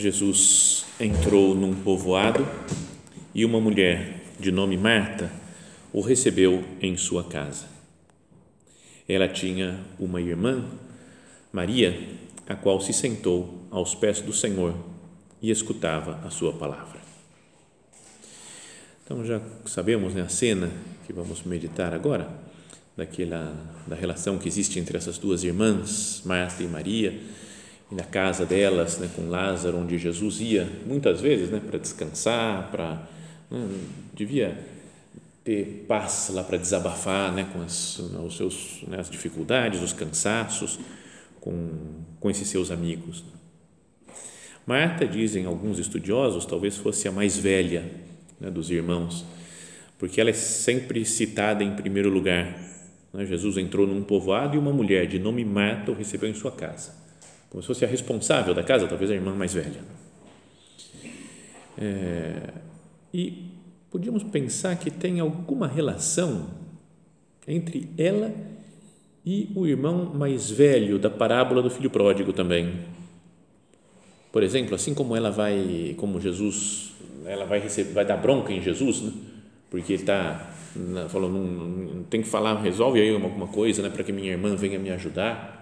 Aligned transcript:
Jesus 0.00 0.86
entrou 0.98 1.54
num 1.54 1.74
povoado 1.74 2.48
e 3.34 3.44
uma 3.44 3.60
mulher 3.60 4.22
de 4.40 4.50
nome 4.50 4.76
Marta 4.78 5.30
o 5.92 6.00
recebeu 6.00 6.64
em 6.80 6.96
sua 6.96 7.22
casa. 7.22 7.66
Ela 9.06 9.28
tinha 9.28 9.78
uma 9.98 10.20
irmã, 10.20 10.64
Maria, 11.52 12.08
a 12.48 12.54
qual 12.54 12.80
se 12.80 12.94
sentou 12.94 13.66
aos 13.70 13.94
pés 13.94 14.22
do 14.22 14.32
Senhor 14.32 14.74
e 15.42 15.50
escutava 15.50 16.18
a 16.26 16.30
sua 16.30 16.54
palavra. 16.54 16.98
Então 19.04 19.22
já 19.22 19.40
sabemos 19.66 20.14
né, 20.14 20.22
a 20.22 20.28
cena 20.30 20.70
que 21.06 21.12
vamos 21.12 21.42
meditar 21.42 21.92
agora, 21.92 22.26
daquela 22.96 23.54
da 23.86 23.96
relação 23.96 24.38
que 24.38 24.48
existe 24.48 24.78
entre 24.78 24.96
essas 24.96 25.18
duas 25.18 25.44
irmãs, 25.44 26.22
Marta 26.24 26.62
e 26.62 26.66
Maria 26.66 27.20
e 27.90 27.94
na 27.94 28.04
casa 28.04 28.46
delas, 28.46 28.98
né, 28.98 29.10
com 29.14 29.28
Lázaro, 29.28 29.78
onde 29.78 29.98
Jesus 29.98 30.40
ia 30.40 30.68
muitas 30.86 31.20
vezes, 31.20 31.50
né, 31.50 31.60
para 31.64 31.78
descansar, 31.78 32.70
para 32.70 33.02
né, 33.50 33.68
devia 34.14 34.56
ter 35.42 35.84
paz 35.88 36.30
lá 36.32 36.44
para 36.44 36.56
desabafar, 36.56 37.32
né, 37.32 37.48
com 37.52 37.60
as, 37.60 37.98
os 37.98 38.36
seus, 38.36 38.84
né, 38.86 39.00
as 39.00 39.10
dificuldades, 39.10 39.82
os 39.82 39.92
cansaços, 39.92 40.78
com, 41.40 41.70
com 42.20 42.30
esses 42.30 42.46
seus 42.46 42.70
amigos. 42.70 43.24
Marta, 44.64 45.04
dizem 45.04 45.46
alguns 45.46 45.78
estudiosos, 45.80 46.46
talvez 46.46 46.76
fosse 46.76 47.08
a 47.08 47.12
mais 47.12 47.36
velha 47.36 47.90
né, 48.38 48.50
dos 48.50 48.70
irmãos, 48.70 49.24
porque 49.98 50.20
ela 50.20 50.30
é 50.30 50.34
sempre 50.34 51.04
citada 51.04 51.64
em 51.64 51.74
primeiro 51.74 52.08
lugar. 52.08 52.56
Né, 53.12 53.26
Jesus 53.26 53.56
entrou 53.56 53.84
num 53.84 54.02
povoado 54.02 54.54
e 54.54 54.58
uma 54.58 54.72
mulher 54.72 55.08
de 55.08 55.18
nome 55.18 55.44
Marta 55.44 55.90
o 55.90 55.94
recebeu 55.94 56.30
em 56.30 56.34
sua 56.34 56.52
casa 56.52 57.00
como 57.50 57.62
se 57.62 57.66
fosse 57.66 57.84
a 57.84 57.88
responsável 57.88 58.54
da 58.54 58.62
casa, 58.62 58.86
talvez 58.86 59.10
a 59.10 59.14
irmã 59.14 59.34
mais 59.34 59.52
velha. 59.52 59.80
É, 61.76 62.54
e 63.12 63.50
podíamos 63.90 64.22
pensar 64.22 64.76
que 64.76 64.90
tem 64.90 65.20
alguma 65.20 65.66
relação 65.66 66.48
entre 67.46 67.90
ela 67.98 68.32
e 69.26 69.50
o 69.54 69.66
irmão 69.66 70.14
mais 70.14 70.50
velho 70.50 70.98
da 70.98 71.10
parábola 71.10 71.60
do 71.60 71.70
filho 71.70 71.90
pródigo 71.90 72.32
também. 72.32 72.72
Por 74.30 74.42
exemplo, 74.42 74.74
assim 74.74 74.94
como 74.94 75.16
ela 75.16 75.30
vai, 75.30 75.94
como 75.98 76.20
Jesus, 76.20 76.92
ela 77.26 77.44
vai 77.44 77.58
receber, 77.58 77.92
vai 77.92 78.04
dar 78.04 78.16
bronca 78.16 78.52
em 78.52 78.62
Jesus, 78.62 79.02
né? 79.02 79.12
porque 79.68 79.92
ele 79.92 80.02
está 80.02 80.54
falou 81.08 81.28
não, 81.28 81.42
não, 81.42 82.02
tem 82.04 82.22
que 82.22 82.28
falar, 82.28 82.54
resolve 82.60 83.00
aí 83.00 83.12
alguma 83.12 83.48
coisa, 83.48 83.82
né, 83.82 83.90
para 83.90 84.04
que 84.04 84.12
minha 84.12 84.30
irmã 84.30 84.54
venha 84.54 84.78
me 84.78 84.90
ajudar. 84.90 85.59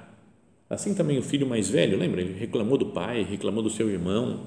Assim 0.68 0.94
também 0.94 1.18
o 1.18 1.22
filho 1.22 1.46
mais 1.46 1.68
velho, 1.68 1.98
lembra? 1.98 2.20
Ele 2.20 2.38
reclamou 2.38 2.76
do 2.76 2.86
pai, 2.86 3.22
reclamou 3.22 3.62
do 3.62 3.70
seu 3.70 3.88
irmão. 3.88 4.46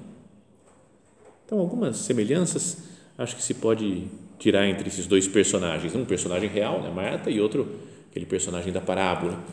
Então, 1.46 1.60
algumas 1.60 1.98
semelhanças 1.98 2.90
acho 3.18 3.36
que 3.36 3.44
se 3.44 3.56
pode 3.56 4.08
tirar 4.38 4.68
entre 4.68 4.88
esses 4.88 5.08
dois 5.08 5.28
personagens. 5.28 5.96
Um 5.96 6.06
personagem 6.06 6.50
real, 6.50 6.82
né, 6.82 6.90
Marta, 6.90 7.30
e 7.30 7.42
outro, 7.42 7.80
aquele 8.10 8.26
personagem 8.26 8.72
da 8.72 8.82
parábola 8.82 9.44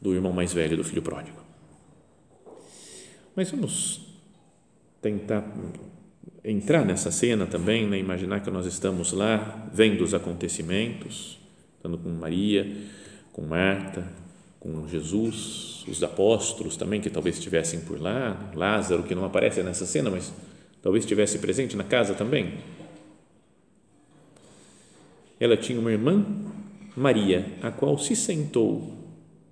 do 0.00 0.14
irmão 0.14 0.32
mais 0.32 0.52
velho 0.52 0.76
do 0.76 0.84
filho 0.84 1.02
pródigo. 1.02 1.38
Mas 3.34 3.50
vamos 3.50 4.00
tentar 5.00 5.44
entrar 6.44 6.84
nessa 6.84 7.10
cena 7.10 7.46
também, 7.46 7.86
né? 7.86 7.98
imaginar 7.98 8.40
que 8.40 8.50
nós 8.50 8.66
estamos 8.66 9.12
lá, 9.12 9.68
vendo 9.72 10.02
os 10.02 10.14
acontecimentos, 10.14 11.38
estando 11.76 11.98
com 11.98 12.08
Maria, 12.08 12.76
com 13.32 13.42
Marta, 13.42 14.04
com 14.60 14.86
Jesus, 14.88 15.84
os 15.86 16.02
apóstolos 16.02 16.76
também, 16.76 17.00
que 17.00 17.10
talvez 17.10 17.36
estivessem 17.36 17.80
por 17.80 18.00
lá, 18.00 18.50
Lázaro, 18.54 19.02
que 19.02 19.14
não 19.14 19.24
aparece 19.24 19.62
nessa 19.62 19.86
cena, 19.86 20.10
mas 20.10 20.32
talvez 20.82 21.04
estivesse 21.04 21.38
presente 21.38 21.76
na 21.76 21.84
casa 21.84 22.14
também. 22.14 22.58
Ela 25.40 25.56
tinha 25.56 25.78
uma 25.78 25.92
irmã, 25.92 26.24
Maria, 26.96 27.46
a 27.62 27.70
qual 27.70 27.96
se 27.96 28.16
sentou 28.16 28.92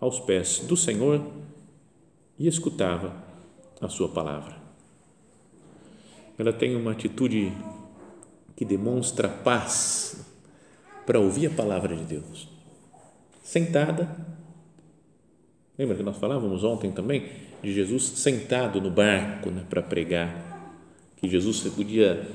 aos 0.00 0.18
pés 0.18 0.60
do 0.60 0.76
Senhor 0.76 1.24
e 2.38 2.48
escutava 2.48 3.14
a 3.80 3.88
sua 3.88 4.08
palavra. 4.08 4.56
Ela 6.38 6.52
tem 6.52 6.74
uma 6.76 6.92
atitude 6.92 7.52
que 8.56 8.64
demonstra 8.64 9.28
paz 9.28 10.26
para 11.06 11.20
ouvir 11.20 11.46
a 11.46 11.50
palavra 11.50 11.94
de 11.94 12.02
Deus. 12.02 12.48
Sentada, 13.42 14.35
Lembra 15.78 15.94
que 15.94 16.02
nós 16.02 16.16
falávamos 16.16 16.64
ontem 16.64 16.90
também 16.90 17.24
de 17.62 17.72
Jesus 17.72 18.04
sentado 18.04 18.80
no 18.80 18.90
barco 18.90 19.50
né, 19.50 19.62
para 19.68 19.82
pregar? 19.82 20.72
Que 21.16 21.28
Jesus 21.28 21.60
podia, 21.68 22.26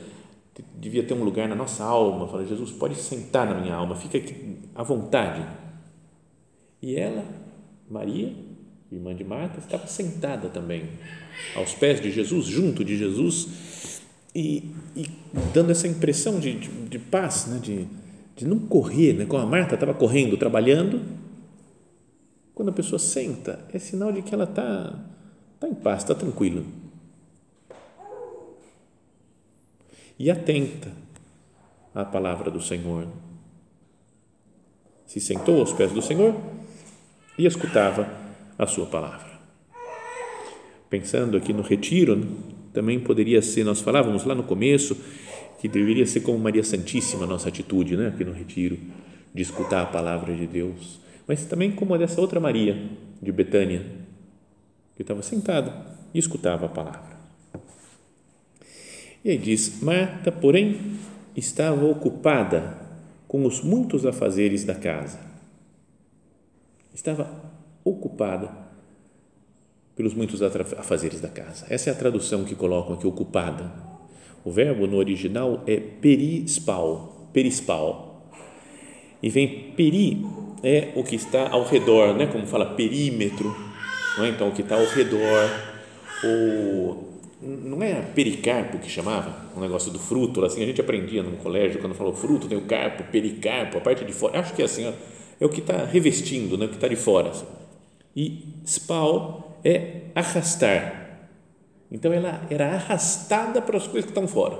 devia 0.77 1.03
ter 1.03 1.15
um 1.15 1.23
lugar 1.23 1.49
na 1.49 1.55
nossa 1.55 1.83
alma. 1.83 2.27
Fala, 2.27 2.45
Jesus, 2.45 2.71
pode 2.71 2.95
sentar 2.95 3.47
na 3.47 3.59
minha 3.59 3.73
alma, 3.73 3.95
fica 3.95 4.17
aqui 4.17 4.57
à 4.75 4.83
vontade. 4.83 5.43
E 6.81 6.95
ela, 6.95 7.25
Maria, 7.89 8.31
irmã 8.91 9.15
de 9.15 9.23
Marta, 9.23 9.59
estava 9.59 9.87
sentada 9.87 10.49
também 10.49 10.83
aos 11.55 11.73
pés 11.73 11.99
de 11.99 12.11
Jesus, 12.11 12.45
junto 12.45 12.83
de 12.83 12.95
Jesus, 12.95 14.01
e, 14.35 14.71
e 14.95 15.07
dando 15.53 15.71
essa 15.71 15.87
impressão 15.87 16.39
de, 16.39 16.53
de, 16.53 16.69
de 16.69 16.99
paz, 16.99 17.47
né, 17.47 17.59
de, 17.59 17.87
de 18.35 18.45
não 18.45 18.59
correr, 18.59 19.13
né, 19.13 19.25
como 19.25 19.41
a 19.41 19.45
Marta 19.45 19.75
estava 19.75 19.93
correndo, 19.93 20.37
trabalhando 20.37 21.20
quando 22.61 22.69
a 22.69 22.73
pessoa 22.73 22.99
senta, 22.99 23.59
é 23.73 23.79
sinal 23.79 24.11
de 24.11 24.21
que 24.21 24.35
ela 24.35 24.43
está 24.43 24.93
tá 25.59 25.67
em 25.67 25.73
paz, 25.73 26.03
está 26.03 26.13
tranquila. 26.13 26.63
E 30.19 30.29
atenta 30.29 30.89
à 31.95 32.05
palavra 32.05 32.51
do 32.51 32.61
Senhor. 32.61 33.07
Se 35.07 35.19
sentou 35.19 35.59
aos 35.59 35.73
pés 35.73 35.91
do 35.91 36.03
Senhor 36.03 36.39
e 37.35 37.47
escutava 37.47 38.07
a 38.59 38.67
sua 38.67 38.85
palavra. 38.85 39.31
Pensando 40.87 41.37
aqui 41.37 41.53
no 41.53 41.63
retiro, 41.63 42.27
também 42.71 42.99
poderia 42.99 43.41
ser, 43.41 43.63
nós 43.63 43.81
falávamos 43.81 44.23
lá 44.23 44.35
no 44.35 44.43
começo, 44.43 44.95
que 45.59 45.67
deveria 45.67 46.05
ser 46.05 46.19
como 46.19 46.37
Maria 46.37 46.63
Santíssima 46.63 47.23
a 47.23 47.27
nossa 47.27 47.49
atitude, 47.49 47.97
né, 47.97 48.09
aqui 48.09 48.23
no 48.23 48.31
retiro, 48.31 48.77
de 49.33 49.41
escutar 49.41 49.81
a 49.81 49.87
palavra 49.87 50.35
de 50.35 50.45
Deus 50.45 51.01
mas 51.31 51.45
também 51.45 51.71
como 51.71 51.93
a 51.93 51.97
dessa 51.97 52.19
outra 52.19 52.41
Maria 52.41 52.89
de 53.21 53.31
Betânia, 53.31 53.85
que 54.97 55.01
estava 55.01 55.21
sentada 55.23 55.85
e 56.13 56.19
escutava 56.19 56.65
a 56.65 56.67
palavra. 56.67 57.17
E 59.23 59.29
aí 59.29 59.37
diz: 59.37 59.81
Marta, 59.81 60.29
porém, 60.29 60.97
estava 61.33 61.85
ocupada 61.85 62.77
com 63.29 63.45
os 63.45 63.61
muitos 63.61 64.05
afazeres 64.05 64.65
da 64.65 64.75
casa. 64.75 65.19
Estava 66.93 67.31
ocupada 67.81 68.51
pelos 69.95 70.13
muitos 70.13 70.41
afazeres 70.41 71.21
da 71.21 71.29
casa. 71.29 71.65
Essa 71.69 71.91
é 71.91 71.93
a 71.93 71.95
tradução 71.95 72.43
que 72.43 72.55
colocam 72.55 72.95
aqui, 72.95 73.07
ocupada. 73.07 73.71
O 74.43 74.51
verbo 74.51 74.85
no 74.85 74.97
original 74.97 75.63
é 75.65 75.77
perispal, 75.77 77.29
perispal. 77.31 78.27
E 79.23 79.29
vem 79.29 79.71
peri 79.77 80.40
é 80.63 80.91
o 80.95 81.03
que 81.03 81.15
está 81.15 81.49
ao 81.49 81.63
redor, 81.63 82.15
né? 82.15 82.27
como 82.27 82.45
fala 82.45 82.65
perímetro, 82.65 83.55
não 84.17 84.25
é? 84.25 84.29
então 84.29 84.49
o 84.49 84.51
que 84.51 84.61
está 84.61 84.75
ao 84.75 84.85
redor, 84.85 85.49
o, 86.23 87.11
não 87.41 87.81
é 87.81 88.01
pericarpo 88.01 88.77
que 88.77 88.89
chamava, 88.89 89.49
o 89.55 89.59
negócio 89.59 89.91
do 89.91 89.99
fruto, 89.99 90.43
assim, 90.45 90.61
a 90.61 90.65
gente 90.65 90.79
aprendia 90.79 91.23
no 91.23 91.37
colégio, 91.37 91.79
quando 91.79 91.95
falou 91.95 92.13
fruto, 92.13 92.47
tem 92.47 92.57
o 92.57 92.61
carpo, 92.61 93.03
pericarpo, 93.11 93.77
a 93.77 93.81
parte 93.81 94.05
de 94.05 94.13
fora, 94.13 94.39
acho 94.39 94.53
que 94.53 94.61
é 94.61 94.65
assim, 94.65 94.87
ó, 94.87 94.93
é 95.41 95.45
o 95.45 95.49
que 95.49 95.59
está 95.59 95.85
revestindo, 95.85 96.55
né? 96.55 96.65
o 96.65 96.69
que 96.69 96.75
está 96.75 96.87
de 96.87 96.95
fora. 96.95 97.29
Assim. 97.29 97.47
E 98.15 98.45
spal 98.63 99.59
é 99.63 100.01
arrastar. 100.13 101.29
Então 101.91 102.13
ela 102.13 102.45
era 102.49 102.75
arrastada 102.75 103.59
para 103.59 103.77
as 103.77 103.87
coisas 103.87 104.05
que 104.05 104.11
estão 104.11 104.27
fora. 104.27 104.59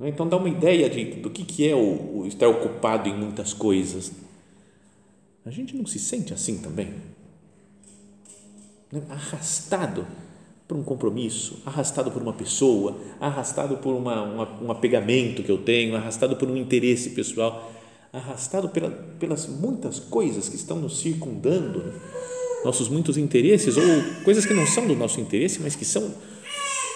Então 0.00 0.28
dá 0.28 0.36
uma 0.36 0.48
ideia 0.48 0.90
de, 0.90 1.04
do 1.04 1.30
que, 1.30 1.44
que 1.44 1.68
é 1.68 1.74
o, 1.74 2.22
o 2.22 2.26
estar 2.26 2.48
ocupado 2.48 3.08
em 3.08 3.16
muitas 3.16 3.54
coisas. 3.54 4.12
A 5.44 5.50
gente 5.50 5.76
não 5.76 5.84
se 5.84 5.98
sente 5.98 6.32
assim 6.32 6.58
também? 6.58 6.94
Né? 8.92 9.02
Arrastado 9.08 10.06
por 10.68 10.76
um 10.76 10.82
compromisso, 10.82 11.60
arrastado 11.66 12.10
por 12.10 12.22
uma 12.22 12.32
pessoa, 12.32 12.96
arrastado 13.20 13.76
por 13.78 13.94
uma, 13.94 14.22
uma, 14.22 14.62
um 14.62 14.70
apegamento 14.70 15.42
que 15.42 15.50
eu 15.50 15.58
tenho, 15.58 15.96
arrastado 15.96 16.36
por 16.36 16.48
um 16.48 16.56
interesse 16.56 17.10
pessoal, 17.10 17.72
arrastado 18.12 18.68
pela, 18.68 18.90
pelas 18.90 19.46
muitas 19.46 19.98
coisas 19.98 20.48
que 20.48 20.56
estão 20.56 20.78
nos 20.78 20.98
circundando, 21.00 21.80
né? 21.80 22.00
nossos 22.64 22.88
muitos 22.88 23.16
interesses 23.16 23.76
ou 23.76 23.84
coisas 24.24 24.46
que 24.46 24.54
não 24.54 24.66
são 24.66 24.86
do 24.86 24.94
nosso 24.94 25.20
interesse, 25.20 25.60
mas 25.60 25.74
que 25.74 25.84
são, 25.84 26.14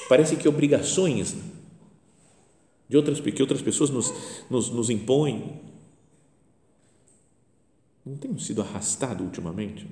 parece 0.08 0.36
que 0.36 0.48
obrigações 0.48 1.34
né? 1.34 1.42
de 2.88 2.96
outras, 2.96 3.20
que 3.20 3.42
outras 3.42 3.60
pessoas 3.60 3.90
nos, 3.90 4.14
nos, 4.48 4.70
nos 4.70 4.90
impõem 4.90 5.60
não 8.06 8.16
tenho 8.16 8.38
sido 8.38 8.62
arrastado 8.62 9.24
ultimamente. 9.24 9.84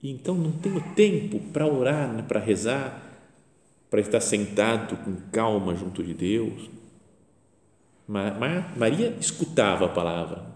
E 0.00 0.10
então 0.10 0.34
não 0.36 0.52
tenho 0.52 0.80
tempo 0.94 1.40
para 1.52 1.66
orar, 1.66 2.12
né, 2.12 2.22
para 2.22 2.38
rezar, 2.38 3.02
para 3.90 4.00
estar 4.00 4.20
sentado 4.20 4.96
com 5.04 5.16
calma 5.32 5.74
junto 5.74 6.04
de 6.04 6.14
Deus. 6.14 6.70
Maria 8.06 9.16
escutava 9.20 9.86
a 9.86 9.88
palavra. 9.88 10.46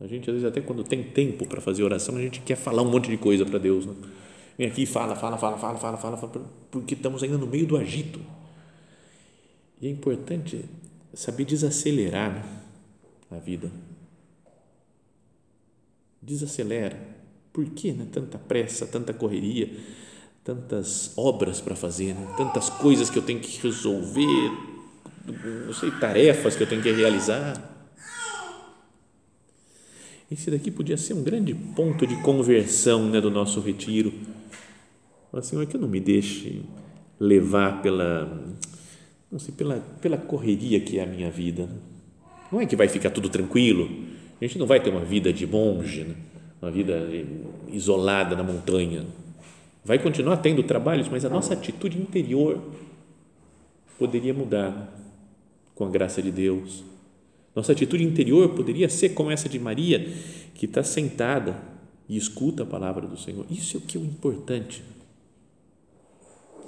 A 0.00 0.06
gente, 0.06 0.28
às 0.28 0.34
vezes, 0.34 0.44
até 0.44 0.60
quando 0.60 0.84
tem 0.84 1.02
tempo 1.02 1.46
para 1.46 1.60
fazer 1.60 1.82
oração, 1.82 2.16
a 2.16 2.20
gente 2.20 2.40
quer 2.40 2.56
falar 2.56 2.82
um 2.82 2.90
monte 2.90 3.08
de 3.08 3.16
coisa 3.16 3.44
para 3.44 3.58
Deus. 3.58 3.86
Né? 3.86 3.94
Vem 4.56 4.66
aqui, 4.68 4.86
fala, 4.86 5.16
fala, 5.16 5.38
fala, 5.38 5.56
fala, 5.58 5.78
fala, 5.78 5.96
fala, 5.96 6.16
fala, 6.16 6.46
porque 6.70 6.94
estamos 6.94 7.22
ainda 7.22 7.38
no 7.38 7.46
meio 7.46 7.66
do 7.66 7.76
agito. 7.76 8.20
E 9.80 9.88
é 9.88 9.90
importante 9.90 10.64
saber 11.14 11.44
desacelerar 11.44 12.32
né, 12.32 12.44
a 13.30 13.36
vida 13.36 13.70
desacelera. 16.28 16.96
Por 17.52 17.64
que 17.70 17.92
né? 17.92 18.06
tanta 18.12 18.38
pressa, 18.38 18.86
tanta 18.86 19.12
correria, 19.12 19.70
tantas 20.44 21.12
obras 21.16 21.60
para 21.60 21.74
fazer, 21.74 22.14
né? 22.14 22.34
tantas 22.36 22.68
coisas 22.68 23.08
que 23.10 23.18
eu 23.18 23.22
tenho 23.22 23.40
que 23.40 23.60
resolver, 23.60 24.50
não 25.66 25.72
sei, 25.72 25.90
tarefas 25.92 26.54
que 26.54 26.62
eu 26.62 26.66
tenho 26.66 26.82
que 26.82 26.92
realizar? 26.92 27.76
Esse 30.30 30.50
daqui 30.50 30.70
podia 30.70 30.98
ser 30.98 31.14
um 31.14 31.22
grande 31.22 31.54
ponto 31.54 32.06
de 32.06 32.14
conversão 32.16 33.08
né, 33.08 33.18
do 33.18 33.30
nosso 33.30 33.60
retiro. 33.60 34.12
Fala, 35.32 35.42
Senhor, 35.42 35.64
que 35.66 35.74
eu 35.74 35.80
não 35.80 35.88
me 35.88 36.00
deixe 36.00 36.62
levar 37.18 37.80
pela, 37.80 38.46
não 39.32 39.38
sei, 39.38 39.54
pela, 39.54 39.76
pela 40.02 40.18
correria 40.18 40.80
que 40.80 40.98
é 40.98 41.02
a 41.02 41.06
minha 41.06 41.30
vida. 41.30 41.68
Não 42.52 42.60
é 42.60 42.66
que 42.66 42.76
vai 42.76 42.88
ficar 42.88 43.10
tudo 43.10 43.30
tranquilo, 43.30 43.88
a 44.40 44.44
gente 44.44 44.58
não 44.58 44.66
vai 44.66 44.80
ter 44.80 44.90
uma 44.90 45.04
vida 45.04 45.32
de 45.32 45.46
monge, 45.46 46.04
né? 46.04 46.14
uma 46.60 46.70
vida 46.70 47.08
isolada 47.68 48.36
na 48.36 48.42
montanha. 48.42 49.06
Vai 49.84 49.98
continuar 49.98 50.38
tendo 50.38 50.62
trabalhos, 50.62 51.08
mas 51.08 51.24
a 51.24 51.28
nossa 51.28 51.54
atitude 51.54 51.98
interior 51.98 52.60
poderia 53.98 54.34
mudar 54.34 54.94
com 55.74 55.84
a 55.84 55.88
graça 55.88 56.20
de 56.20 56.30
Deus. 56.30 56.84
Nossa 57.54 57.72
atitude 57.72 58.04
interior 58.04 58.50
poderia 58.50 58.88
ser 58.88 59.10
como 59.10 59.30
essa 59.30 59.48
de 59.48 59.58
Maria, 59.58 60.12
que 60.54 60.66
está 60.66 60.82
sentada 60.82 61.60
e 62.08 62.16
escuta 62.16 62.62
a 62.62 62.66
palavra 62.66 63.06
do 63.06 63.16
Senhor. 63.16 63.46
Isso 63.50 63.76
é 63.76 63.80
o 63.80 63.82
que 63.82 63.96
é 63.96 64.00
o 64.00 64.04
importante. 64.04 64.82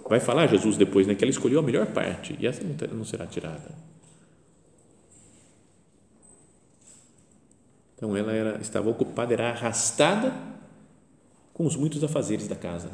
Vai 0.09 0.19
falar 0.19 0.49
Jesus 0.49 0.77
depois, 0.77 1.07
né, 1.07 1.15
que 1.15 1.23
ela 1.23 1.31
escolheu 1.31 1.61
a 1.61 1.63
melhor 1.63 1.87
parte 1.87 2.37
e 2.41 2.47
essa 2.47 2.63
não 2.93 3.05
será 3.05 3.27
tirada. 3.27 3.90
Então 8.01 8.17
ela 8.17 8.33
era, 8.33 8.59
estava 8.63 8.89
ocupada, 8.89 9.35
era 9.35 9.51
arrastada 9.51 10.33
com 11.53 11.67
os 11.67 11.77
muitos 11.77 12.03
afazeres 12.03 12.49
da 12.49 12.57
casa. 12.57 12.91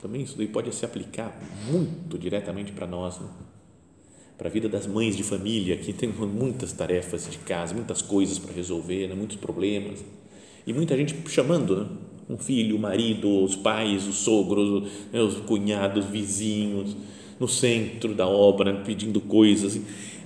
Também 0.00 0.22
isso 0.22 0.38
daí 0.38 0.46
pode 0.46 0.72
se 0.72 0.84
aplicar 0.84 1.36
muito 1.68 2.16
diretamente 2.16 2.70
para 2.70 2.86
nós, 2.86 3.18
né? 3.18 3.26
para 4.38 4.48
a 4.48 4.52
vida 4.52 4.68
das 4.68 4.86
mães 4.86 5.16
de 5.16 5.24
família 5.24 5.76
que 5.78 5.92
tem 5.92 6.08
muitas 6.10 6.72
tarefas 6.72 7.28
de 7.28 7.38
casa, 7.38 7.74
muitas 7.74 8.02
coisas 8.02 8.38
para 8.38 8.54
resolver, 8.54 9.08
né? 9.08 9.14
muitos 9.16 9.36
problemas 9.36 10.04
e 10.64 10.72
muita 10.72 10.96
gente 10.96 11.28
chamando, 11.28 11.76
né? 11.76 11.88
um 12.30 12.38
filho, 12.38 12.76
o 12.76 12.78
marido, 12.78 13.28
os 13.42 13.56
pais, 13.56 14.06
os 14.06 14.18
sogros, 14.18 14.88
né? 15.12 15.20
os 15.20 15.40
cunhados, 15.40 16.04
vizinhos, 16.04 16.96
no 17.40 17.48
centro 17.48 18.14
da 18.14 18.28
obra, 18.28 18.82
pedindo 18.84 19.20
coisas. 19.20 19.80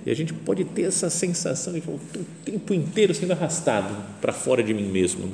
E 0.05 0.09
a 0.09 0.15
gente 0.15 0.33
pode 0.33 0.63
ter 0.65 0.83
essa 0.83 1.09
sensação 1.09 1.73
de 1.73 1.79
o 1.79 1.99
tempo 2.43 2.73
inteiro 2.73 3.13
sendo 3.13 3.31
arrastado 3.31 3.95
para 4.19 4.33
fora 4.33 4.63
de 4.63 4.73
mim 4.73 4.87
mesmo. 4.87 5.31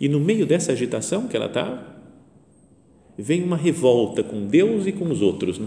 E 0.00 0.08
no 0.08 0.20
meio 0.20 0.46
dessa 0.46 0.72
agitação 0.72 1.26
que 1.26 1.36
ela 1.36 1.46
está, 1.46 2.00
vem 3.18 3.42
uma 3.42 3.56
revolta 3.56 4.22
com 4.22 4.46
Deus 4.46 4.86
e 4.86 4.92
com 4.92 5.10
os 5.10 5.22
outros. 5.22 5.58
Né? 5.58 5.66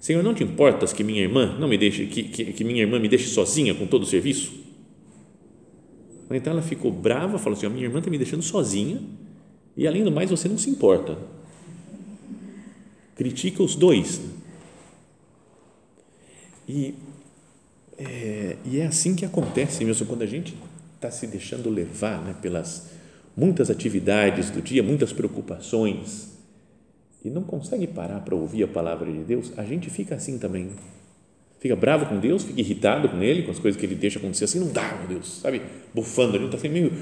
Senhor, 0.00 0.22
não 0.22 0.34
te 0.34 0.44
importas 0.44 0.92
que 0.92 1.02
minha 1.02 1.22
irmã 1.22 1.56
não 1.58 1.68
me 1.68 1.76
deixe, 1.76 2.06
que, 2.06 2.22
que, 2.22 2.44
que 2.52 2.64
minha 2.64 2.82
irmã 2.82 2.98
me 2.98 3.08
deixe 3.08 3.28
sozinha 3.28 3.74
com 3.74 3.86
todo 3.86 4.02
o 4.02 4.06
serviço? 4.06 4.52
Então 6.30 6.52
ela 6.52 6.62
ficou 6.62 6.90
brava, 6.90 7.38
falou 7.38 7.56
assim: 7.56 7.68
minha 7.68 7.84
irmã 7.84 7.98
está 7.98 8.10
me 8.10 8.18
deixando 8.18 8.42
sozinha 8.42 9.00
e 9.76 9.86
além 9.86 10.02
do 10.02 10.10
mais 10.10 10.30
você 10.30 10.48
não 10.48 10.58
se 10.58 10.70
importa 10.70 11.18
critica 13.16 13.62
os 13.62 13.74
dois. 13.74 14.20
E 16.68 16.94
é, 17.98 18.56
e 18.64 18.78
é 18.78 18.86
assim 18.86 19.14
que 19.14 19.24
acontece 19.24 19.84
mesmo, 19.84 20.06
quando 20.06 20.22
a 20.22 20.26
gente 20.26 20.54
está 20.96 21.10
se 21.10 21.26
deixando 21.26 21.70
levar 21.70 22.20
né, 22.22 22.34
pelas 22.42 22.90
muitas 23.36 23.70
atividades 23.70 24.50
do 24.50 24.60
dia, 24.60 24.82
muitas 24.82 25.12
preocupações, 25.12 26.36
e 27.24 27.30
não 27.30 27.42
consegue 27.42 27.86
parar 27.86 28.20
para 28.20 28.34
ouvir 28.34 28.64
a 28.64 28.68
palavra 28.68 29.10
de 29.10 29.18
Deus, 29.20 29.52
a 29.56 29.64
gente 29.64 29.90
fica 29.90 30.14
assim 30.14 30.38
também. 30.38 30.70
Fica 31.58 31.74
bravo 31.74 32.06
com 32.06 32.20
Deus, 32.20 32.44
fica 32.44 32.60
irritado 32.60 33.08
com 33.08 33.22
Ele, 33.22 33.42
com 33.42 33.50
as 33.50 33.58
coisas 33.58 33.80
que 33.80 33.86
Ele 33.86 33.94
deixa 33.94 34.18
acontecer. 34.18 34.44
Assim 34.44 34.60
não 34.60 34.70
dá, 34.70 34.94
meu 34.98 35.08
Deus, 35.08 35.40
sabe? 35.40 35.62
Bufando, 35.94 36.36
a 36.36 36.38
gente 36.38 36.54
está 36.54 36.58
assim 36.58 36.68
meio. 36.68 36.92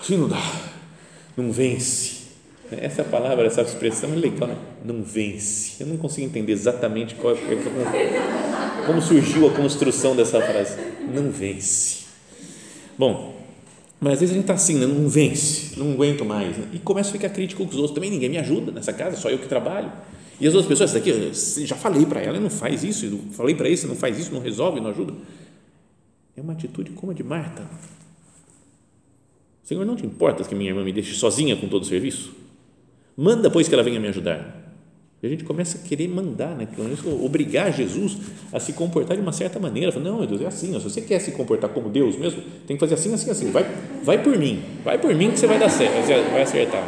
Assim 0.00 0.16
não 0.16 0.28
dá, 0.28 0.72
não 1.36 1.52
vence 1.52 2.11
essa 2.70 3.04
palavra, 3.04 3.46
essa 3.46 3.62
expressão 3.62 4.12
é 4.12 4.16
legal, 4.16 4.48
né? 4.48 4.56
não 4.84 5.02
vence. 5.02 5.82
Eu 5.82 5.86
não 5.86 5.96
consigo 5.96 6.26
entender 6.26 6.52
exatamente 6.52 7.14
qual, 7.14 7.36
como, 7.36 8.86
como 8.86 9.02
surgiu 9.02 9.48
a 9.48 9.52
construção 9.52 10.16
dessa 10.16 10.40
frase. 10.40 10.76
Não 11.12 11.30
vence. 11.30 12.04
Bom, 12.96 13.34
mas 14.00 14.14
às 14.14 14.20
vezes 14.20 14.32
a 14.32 14.36
gente 14.36 14.44
está 14.44 14.54
assim, 14.54 14.78
né? 14.78 14.86
não 14.86 15.08
vence, 15.08 15.78
não 15.78 15.92
aguento 15.92 16.24
mais. 16.24 16.56
Né? 16.56 16.68
E 16.72 16.78
começa 16.78 17.10
a 17.10 17.12
ficar 17.12 17.28
crítico 17.28 17.64
com 17.64 17.70
os 17.70 17.76
outros. 17.76 17.94
Também 17.94 18.10
ninguém 18.10 18.28
me 18.28 18.38
ajuda 18.38 18.72
nessa 18.72 18.92
casa, 18.92 19.16
só 19.16 19.30
eu 19.30 19.38
que 19.38 19.46
trabalho. 19.46 19.92
E 20.40 20.46
as 20.46 20.54
outras 20.54 20.68
pessoas, 20.68 20.90
essa 20.90 20.98
daqui, 20.98 21.66
já 21.66 21.76
falei 21.76 22.04
para 22.04 22.20
ela, 22.20 22.40
não 22.40 22.50
faz 22.50 22.82
isso, 22.82 23.18
falei 23.32 23.54
para 23.54 23.68
esse, 23.68 23.86
não 23.86 23.94
faz 23.94 24.18
isso, 24.18 24.32
não 24.32 24.40
resolve, 24.40 24.80
não 24.80 24.90
ajuda. 24.90 25.12
É 26.36 26.40
uma 26.40 26.52
atitude 26.52 26.90
como 26.92 27.12
a 27.12 27.14
de 27.14 27.22
Marta. 27.22 27.62
Senhor, 29.62 29.86
não 29.86 29.94
te 29.94 30.04
importa 30.04 30.42
que 30.42 30.54
minha 30.54 30.70
irmã 30.70 30.82
me 30.82 30.92
deixe 30.92 31.14
sozinha 31.14 31.56
com 31.56 31.68
todo 31.68 31.82
o 31.82 31.86
serviço? 31.86 32.41
Manda, 33.16 33.50
pois, 33.50 33.68
que 33.68 33.74
ela 33.74 33.82
venha 33.82 34.00
me 34.00 34.08
ajudar. 34.08 34.62
E 35.22 35.26
a 35.26 35.28
gente 35.28 35.44
começa 35.44 35.78
a 35.78 35.80
querer 35.80 36.08
mandar, 36.08 36.56
né? 36.56 36.66
obrigar 37.22 37.72
Jesus 37.72 38.16
a 38.52 38.58
se 38.58 38.72
comportar 38.72 39.16
de 39.16 39.22
uma 39.22 39.32
certa 39.32 39.60
maneira. 39.60 39.96
Não, 40.00 40.18
meu 40.18 40.26
Deus, 40.26 40.40
é 40.40 40.46
assim. 40.46 40.72
Se 40.72 40.80
você 40.80 41.00
quer 41.00 41.20
se 41.20 41.30
comportar 41.30 41.70
como 41.70 41.88
Deus 41.88 42.16
mesmo, 42.16 42.42
tem 42.66 42.76
que 42.76 42.80
fazer 42.80 42.94
assim, 42.94 43.14
assim, 43.14 43.30
assim. 43.30 43.50
Vai, 43.52 43.64
vai 44.02 44.20
por 44.20 44.36
mim. 44.36 44.60
Vai 44.82 44.98
por 44.98 45.14
mim 45.14 45.30
que 45.30 45.38
você 45.38 45.46
vai 45.46 45.60
dar 45.60 45.68
certo, 45.68 46.06
vai 46.32 46.42
acertar. 46.42 46.84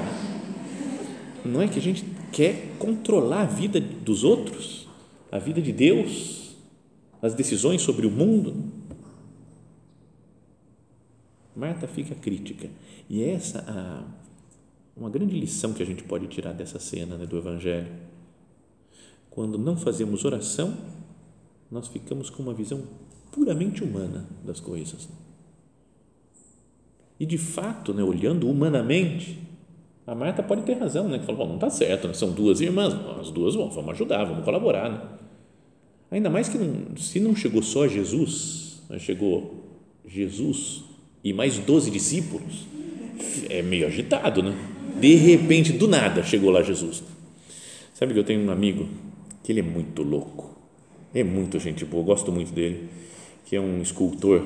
Não 1.45 1.63
é 1.63 1.69
que 1.69 1.79
a 1.79 1.83
gente 1.83 2.05
quer 2.33 2.71
controlar 2.77 3.43
a 3.43 3.47
vida 3.47 3.81
dos 3.81 4.25
outros, 4.25 4.89
a 5.31 5.39
vida 5.39 5.63
de 5.63 5.71
Deus, 5.71 6.57
as 7.23 7.35
decisões 7.35 7.83
sobre 7.83 8.05
o 8.05 8.11
mundo. 8.11 8.65
Marta 11.55 11.87
fica 11.87 12.17
crítica. 12.17 12.69
E 13.09 13.23
essa 13.23 13.65
a 13.69 14.03
uma 14.97 15.11
grande 15.11 15.39
lição 15.39 15.73
que 15.73 15.83
a 15.83 15.87
gente 15.87 16.03
pode 16.05 16.27
tirar 16.29 16.53
dessa 16.53 16.79
cena 16.79 17.17
né, 17.17 17.27
do 17.27 17.37
Evangelho. 17.37 17.89
quando 19.31 19.59
não 19.59 19.77
fazemos 19.77 20.25
oração, 20.25 20.77
nós 21.71 21.89
ficamos 21.89 22.31
com 22.31 22.43
uma 22.43 22.55
visão 22.55 22.83
puramente 23.33 23.83
humana 23.83 24.25
das 24.45 24.61
coisas. 24.61 25.09
E 27.19 27.27
de 27.27 27.39
fato, 27.39 27.93
né, 27.93 28.03
olhando 28.03 28.49
humanamente, 28.49 29.41
a 30.07 30.15
Marta 30.15 30.43
pode 30.43 30.63
ter 30.63 30.75
razão, 30.75 31.09
né? 31.09 31.19
Que 31.19 31.25
fala, 31.25 31.47
não 31.47 31.55
está 31.55 31.71
certo, 31.71 32.07
né? 32.07 32.15
são 32.15 32.31
duas 32.31 32.61
irmãs, 32.61 32.95
as 33.21 33.31
duas 33.31 33.55
vão, 33.55 33.71
vamos 33.71 33.93
ajudar, 33.93 34.25
vamos 34.25 34.45
colaborar, 34.45 34.91
né? 34.91 35.01
Ainda 36.11 36.31
mais 36.31 36.49
que 36.49 36.59
não, 36.59 36.97
se 36.97 37.19
não 37.19 37.35
chegou 37.35 37.63
só 37.63 37.89
Jesus, 37.89 38.83
chegou 38.99 39.65
Jesus 40.07 40.85
e 41.25 41.33
mais 41.33 41.59
doze 41.59 41.91
discípulos, 41.91 42.67
é 43.49 43.63
meio 43.63 43.87
agitado, 43.87 44.43
né? 44.43 44.74
De 45.01 45.15
repente, 45.15 45.73
do 45.73 45.89
nada, 45.89 46.23
chegou 46.23 46.51
lá 46.51 46.63
Jesus. 46.63 47.03
Sabe 47.95 48.13
que 48.13 48.19
eu 48.19 48.25
tenho 48.25 48.41
um 48.41 48.51
amigo 48.51 48.89
que 49.43 49.53
ele 49.53 49.61
é 49.61 49.63
muito 49.63 50.03
louco, 50.03 50.51
é 51.15 51.23
muito 51.23 51.61
gente 51.61 51.85
boa, 51.85 52.03
gosto 52.03 52.33
muito 52.33 52.53
dele, 52.53 52.89
que 53.45 53.55
é 53.55 53.61
um 53.61 53.81
escultor 53.81 54.43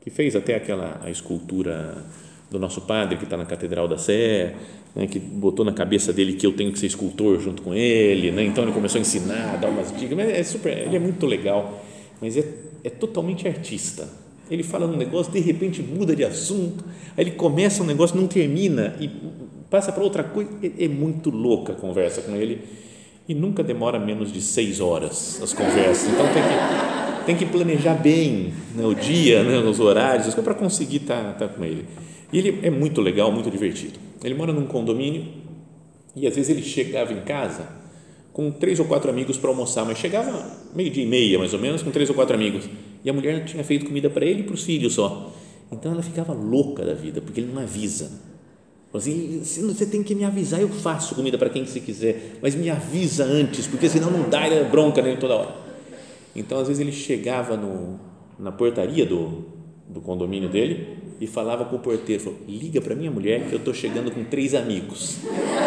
que 0.00 0.08
fez 0.08 0.34
até 0.34 0.54
aquela 0.54 1.00
a 1.04 1.10
escultura 1.10 2.04
do 2.50 2.58
nosso 2.58 2.80
padre 2.82 3.16
que 3.16 3.24
está 3.24 3.36
na 3.36 3.44
Catedral 3.44 3.86
da 3.86 3.98
Sé, 3.98 4.54
né, 4.94 5.06
que 5.06 5.18
botou 5.18 5.64
na 5.64 5.72
cabeça 5.72 6.12
dele 6.12 6.32
que 6.32 6.46
eu 6.46 6.52
tenho 6.52 6.72
que 6.72 6.78
ser 6.78 6.86
escultor 6.86 7.38
junto 7.40 7.62
com 7.62 7.74
ele, 7.74 8.30
né, 8.30 8.44
então 8.44 8.64
ele 8.64 8.72
começou 8.72 8.98
a 8.98 9.02
ensinar, 9.02 9.54
a 9.54 9.56
dar 9.56 9.68
umas 9.68 9.96
dicas, 9.96 10.16
mas 10.16 10.28
é 10.30 10.42
super, 10.42 10.76
ele 10.76 10.96
é 10.96 10.98
muito 10.98 11.26
legal, 11.26 11.84
mas 12.20 12.36
é, 12.36 12.44
é 12.82 12.90
totalmente 12.90 13.46
artista. 13.46 14.08
Ele 14.50 14.64
fala 14.64 14.84
um 14.84 14.96
negócio, 14.96 15.32
de 15.32 15.38
repente 15.38 15.80
muda 15.80 16.16
de 16.16 16.24
assunto, 16.24 16.84
aí 17.16 17.22
ele 17.24 17.30
começa 17.32 17.84
um 17.84 17.86
negócio, 17.86 18.16
não 18.16 18.26
termina 18.26 18.96
e 18.98 19.08
passa 19.70 19.92
para 19.92 20.02
outra 20.02 20.24
coisa, 20.24 20.50
é, 20.62 20.84
é 20.84 20.88
muito 20.88 21.30
louca 21.30 21.72
a 21.72 21.76
conversa 21.76 22.22
com 22.22 22.34
ele 22.34 22.60
e 23.28 23.34
nunca 23.34 23.62
demora 23.62 23.98
menos 23.98 24.32
de 24.32 24.42
seis 24.42 24.80
horas 24.80 25.40
as 25.40 25.52
conversas, 25.52 26.10
então 26.10 26.26
tem 26.26 26.42
que, 26.42 27.26
tem 27.26 27.36
que 27.36 27.46
planejar 27.46 27.94
bem 27.94 28.52
né, 28.74 28.84
o 28.84 28.94
dia, 28.94 29.44
né, 29.44 29.58
os 29.58 29.78
horários, 29.78 30.34
para 30.34 30.54
conseguir 30.54 30.96
estar 30.96 31.34
tá, 31.34 31.46
tá 31.46 31.48
com 31.48 31.64
ele. 31.64 31.86
E 32.32 32.38
ele 32.38 32.60
é 32.62 32.70
muito 32.70 33.00
legal, 33.00 33.30
muito 33.30 33.50
divertido. 33.50 33.98
Ele 34.22 34.34
mora 34.34 34.52
num 34.52 34.66
condomínio 34.66 35.26
e 36.14 36.26
às 36.26 36.34
vezes 36.34 36.50
ele 36.50 36.62
chegava 36.62 37.12
em 37.12 37.20
casa 37.20 37.68
com 38.32 38.50
três 38.50 38.78
ou 38.78 38.86
quatro 38.86 39.10
amigos 39.10 39.36
para 39.36 39.50
almoçar, 39.50 39.84
mas 39.84 39.98
chegava 39.98 40.50
meio 40.74 40.90
dia 40.90 41.04
e 41.04 41.06
meia 41.06 41.38
mais 41.38 41.52
ou 41.52 41.60
menos 41.60 41.82
com 41.82 41.90
três 41.90 42.08
ou 42.08 42.14
quatro 42.14 42.34
amigos 42.34 42.68
e 43.04 43.10
a 43.10 43.12
mulher 43.12 43.44
tinha 43.44 43.64
feito 43.64 43.86
comida 43.86 44.08
para 44.10 44.24
ele 44.24 44.40
e 44.40 44.42
para 44.44 44.54
os 44.54 44.62
filhos 44.62 44.94
só. 44.94 45.32
Então 45.72 45.92
ela 45.92 46.02
ficava 46.02 46.32
louca 46.32 46.84
da 46.84 46.94
vida 46.94 47.20
porque 47.20 47.40
ele 47.40 47.52
não 47.52 47.62
avisa. 47.62 48.10
Assim, 48.92 49.40
você 49.42 49.86
tem 49.86 50.02
que 50.02 50.16
me 50.16 50.24
avisar, 50.24 50.60
eu 50.60 50.68
faço 50.68 51.14
comida 51.14 51.38
para 51.38 51.48
quem 51.48 51.64
você 51.64 51.78
quiser, 51.78 52.38
mas 52.42 52.56
me 52.56 52.68
avisa 52.68 53.24
antes, 53.24 53.66
porque 53.68 53.88
senão 53.88 54.10
não 54.10 54.28
dá 54.28 54.46
é 54.48 54.64
bronca 54.64 55.00
nele 55.00 55.16
toda 55.16 55.34
hora. 55.34 55.54
Então, 56.34 56.58
às 56.58 56.66
vezes, 56.66 56.80
ele 56.80 56.90
chegava 56.90 57.56
no, 57.56 58.00
na 58.36 58.50
portaria 58.50 59.06
do, 59.06 59.44
do 59.88 60.00
condomínio 60.00 60.48
dele 60.48 60.98
e 61.20 61.26
falava 61.26 61.64
com 61.66 61.76
o 61.76 61.78
porteiro, 61.78 62.22
falou, 62.22 62.38
liga 62.48 62.80
para 62.80 62.96
minha 62.96 63.10
mulher 63.10 63.46
que 63.46 63.52
eu 63.52 63.58
estou 63.58 63.74
chegando 63.74 64.10
com 64.10 64.24
três 64.24 64.54
amigos. 64.54 65.18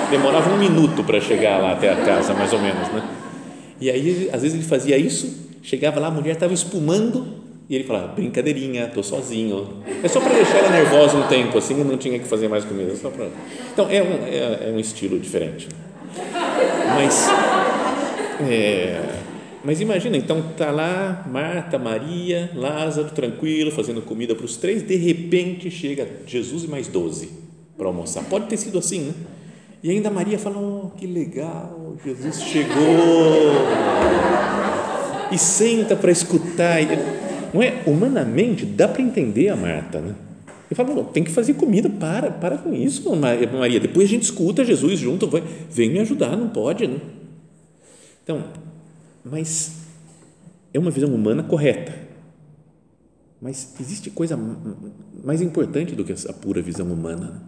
Demorava 0.10 0.53
um 0.53 0.58
minuto 0.58 1.01
para 1.03 1.22
chegar 1.22 1.62
lá 1.62 1.74
até 1.74 1.92
a 1.92 2.03
casa, 2.03 2.34
mais 2.34 2.51
ou 2.51 2.60
menos, 2.60 2.88
né? 2.89 3.10
E 3.80 3.89
aí, 3.89 4.30
às 4.34 4.42
vezes 4.42 4.56
ele 4.58 4.68
fazia 4.68 4.98
isso, 4.98 5.50
chegava 5.62 6.00
lá, 6.00 6.08
a 6.08 6.12
mulher 6.12 6.34
estava 6.34 6.53
espumando 6.53 7.43
e 7.74 7.75
ele 7.77 7.86
falava, 7.86 8.10
brincadeirinha, 8.10 8.86
estou 8.86 9.01
sozinho. 9.01 9.68
É 10.03 10.08
só 10.08 10.20
para 10.20 10.36
deixar 10.36 10.60
ela 10.60 10.70
nervosa 10.70 11.18
um 11.18 11.27
tempo, 11.27 11.58
assim, 11.58 11.82
e 11.82 11.84
não 11.84 11.98
tinha 11.98 12.20
que 12.20 12.25
fazer 12.25 12.48
mais 12.48 12.63
comida. 12.63 12.96
Só 12.96 13.10
pra... 13.10 13.27
Então, 13.72 13.89
é 13.89 14.03
um, 14.03 14.25
é, 14.27 14.70
é 14.70 14.72
um 14.72 14.80
estilo 14.80 15.20
diferente. 15.20 15.68
Mas, 16.96 17.27
é, 18.48 19.01
mas 19.63 19.82
imagina, 19.82 20.15
então 20.15 20.44
tá 20.56 20.70
lá 20.70 21.25
Marta, 21.27 21.80
Maria, 21.80 22.51
Lázaro, 22.53 23.10
tranquilo, 23.10 23.72
fazendo 23.72 24.03
comida 24.03 24.36
para 24.36 24.46
os 24.46 24.56
três, 24.56 24.84
de 24.84 24.96
repente 24.96 25.72
chega 25.72 26.08
Jesus 26.27 26.65
e 26.65 26.68
mais 26.68 26.88
doze 26.88 27.32
para 27.75 27.88
almoçar. 27.88 28.24
Pode 28.25 28.46
ter 28.46 28.58
sido 28.58 28.77
assim, 28.77 29.00
né? 29.00 29.13
E 29.82 29.89
ainda 29.89 30.12
Maria 30.12 30.38
fala: 30.38 30.60
oh, 30.60 30.92
que 30.96 31.08
legal, 31.08 31.96
Jesus 32.06 32.44
chegou. 32.44 33.51
E 35.32 35.38
senta 35.39 35.96
para 35.96 36.12
escutar. 36.12 36.77
Não 37.53 37.62
é? 37.62 37.83
Humanamente, 37.86 38.65
dá 38.65 38.88
para 38.88 39.01
entender 39.01 39.50
a 39.50 39.55
Marta, 39.55 40.00
né? 40.00 40.15
E 40.72 40.75
fala: 40.75 41.03
tem 41.05 41.24
que 41.24 41.31
fazer 41.31 41.53
comida, 41.53 41.89
para, 41.89 42.31
para 42.31 42.57
com 42.57 42.74
isso, 42.74 43.15
Maria. 43.15 43.79
Depois 43.79 44.07
a 44.07 44.10
gente 44.10 44.24
escuta 44.24 44.65
Jesus 44.65 45.00
junto, 45.00 45.27
vai, 45.27 45.43
vem 45.69 45.89
me 45.89 46.00
ajudar, 46.00 46.36
não 46.36 46.50
pode, 46.50 46.88
né? 46.88 47.00
Então, 48.24 48.43
mas 49.24 49.83
é 50.74 50.79
uma 50.79 50.89
visão 50.89 51.13
humana 51.13 51.43
correta. 51.43 51.93
Mas 53.39 53.75
existe 53.79 54.10
coisa 54.10 54.39
mais 55.24 55.41
importante 55.41 55.95
do 55.95 56.03
que 56.03 56.13
a 56.13 56.33
pura 56.33 56.62
visão 56.62 56.88
humana, 56.88 57.43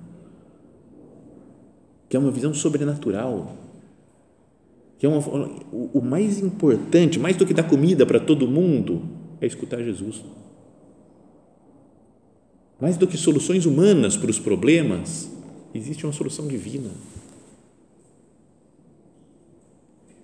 que 2.09 2.17
é 2.17 2.19
uma 2.19 2.31
visão 2.31 2.53
sobrenatural, 2.53 3.55
que 4.99 5.05
é 5.05 5.09
uma, 5.09 5.19
o, 5.71 5.91
o 5.93 6.01
mais 6.01 6.39
importante, 6.39 7.17
mais 7.17 7.37
do 7.37 7.45
que 7.45 7.53
dar 7.53 7.63
comida 7.63 8.05
para 8.05 8.19
todo 8.19 8.45
mundo, 8.45 9.01
é 9.45 9.47
escutar 9.47 9.81
Jesus. 9.83 10.23
Mais 12.79 12.97
do 12.97 13.07
que 13.07 13.17
soluções 13.17 13.65
humanas 13.65 14.17
para 14.17 14.29
os 14.29 14.39
problemas, 14.39 15.29
existe 15.73 16.05
uma 16.05 16.13
solução 16.13 16.47
divina. 16.47 16.89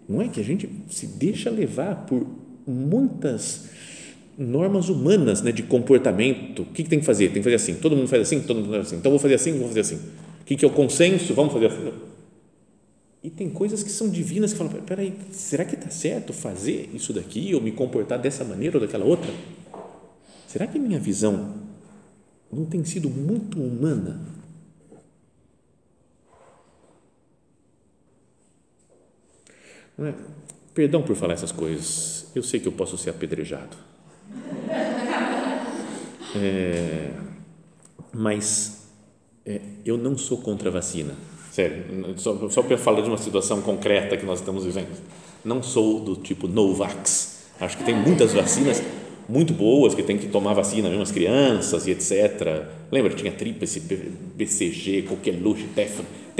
Não 0.07 0.21
é 0.21 0.27
que 0.27 0.41
a 0.41 0.43
gente 0.43 0.69
se 0.89 1.07
deixa 1.07 1.49
levar 1.49 2.05
por 2.05 2.27
muitas 2.67 3.69
normas 4.37 4.89
humanas 4.89 5.41
né, 5.41 5.51
de 5.51 5.63
comportamento. 5.63 6.63
O 6.63 6.65
que, 6.65 6.83
tem 6.83 6.99
que 6.99 7.05
fazer? 7.05 7.27
Tem 7.27 7.35
que 7.35 7.43
fazer 7.43 7.55
assim. 7.55 7.75
Todo 7.75 7.95
mundo 7.95 8.07
faz 8.07 8.23
assim, 8.23 8.41
todo 8.41 8.57
mundo 8.57 8.69
faz 8.71 8.87
assim. 8.87 8.97
Então 8.97 9.11
vou 9.11 9.19
fazer 9.19 9.35
assim, 9.35 9.57
vou 9.57 9.67
fazer 9.67 9.79
assim. 9.81 9.95
O 9.95 10.45
que, 10.45 10.55
que 10.55 10.65
é 10.65 10.67
o 10.67 10.71
consenso? 10.71 11.33
Vamos 11.33 11.53
fazer 11.53 11.67
assim. 11.67 11.93
E 13.23 13.29
tem 13.29 13.49
coisas 13.51 13.83
que 13.83 13.91
são 13.91 14.09
divinas 14.09 14.51
que 14.51 14.57
falam: 14.57 14.73
peraí, 14.83 15.15
será 15.31 15.63
que 15.63 15.75
está 15.75 15.89
certo 15.89 16.33
fazer 16.33 16.89
isso 16.93 17.13
daqui 17.13 17.53
ou 17.53 17.61
me 17.61 17.71
comportar 17.71 18.19
dessa 18.19 18.43
maneira 18.43 18.77
ou 18.77 18.81
daquela 18.81 19.05
outra? 19.05 19.31
Será 20.47 20.65
que 20.65 20.79
minha 20.79 20.99
visão 20.99 21.55
não 22.51 22.65
tem 22.65 22.83
sido 22.83 23.09
muito 23.09 23.61
humana? 23.61 24.19
É? 29.99 30.13
Perdão 30.73 31.03
por 31.03 31.15
falar 31.15 31.33
essas 31.33 31.51
coisas. 31.51 32.25
Eu 32.33 32.41
sei 32.41 32.59
que 32.59 32.67
eu 32.67 32.71
posso 32.71 32.97
ser 32.97 33.11
apedrejado. 33.11 33.77
É, 36.33 37.11
mas 38.13 38.87
é, 39.45 39.59
eu 39.83 39.97
não 39.97 40.17
sou 40.17 40.37
contra 40.37 40.69
a 40.69 40.71
vacina. 40.71 41.13
Sério, 41.51 41.83
só, 42.15 42.49
só 42.49 42.63
para 42.63 42.77
falar 42.77 43.01
de 43.01 43.09
uma 43.09 43.17
situação 43.17 43.61
concreta 43.61 44.15
que 44.15 44.25
nós 44.25 44.39
estamos 44.39 44.63
vivendo. 44.63 44.87
Não 45.43 45.61
sou 45.61 45.99
do 45.99 46.15
tipo 46.15 46.47
Novax. 46.47 47.49
Acho 47.59 47.77
que 47.77 47.83
tem 47.83 47.93
muitas 47.93 48.33
vacinas 48.33 48.81
muito 49.27 49.53
boas 49.53 49.93
que 49.93 50.01
tem 50.01 50.17
que 50.17 50.27
tomar 50.27 50.53
vacina 50.53 50.87
mesmo 50.87 51.03
as 51.03 51.11
crianças 51.11 51.87
e 51.87 51.91
etc. 51.91 52.67
Lembra, 52.89 53.13
tinha 53.13 53.33
tríplice, 53.33 53.81
BCG, 54.35 55.03
coqueluche, 55.03 55.67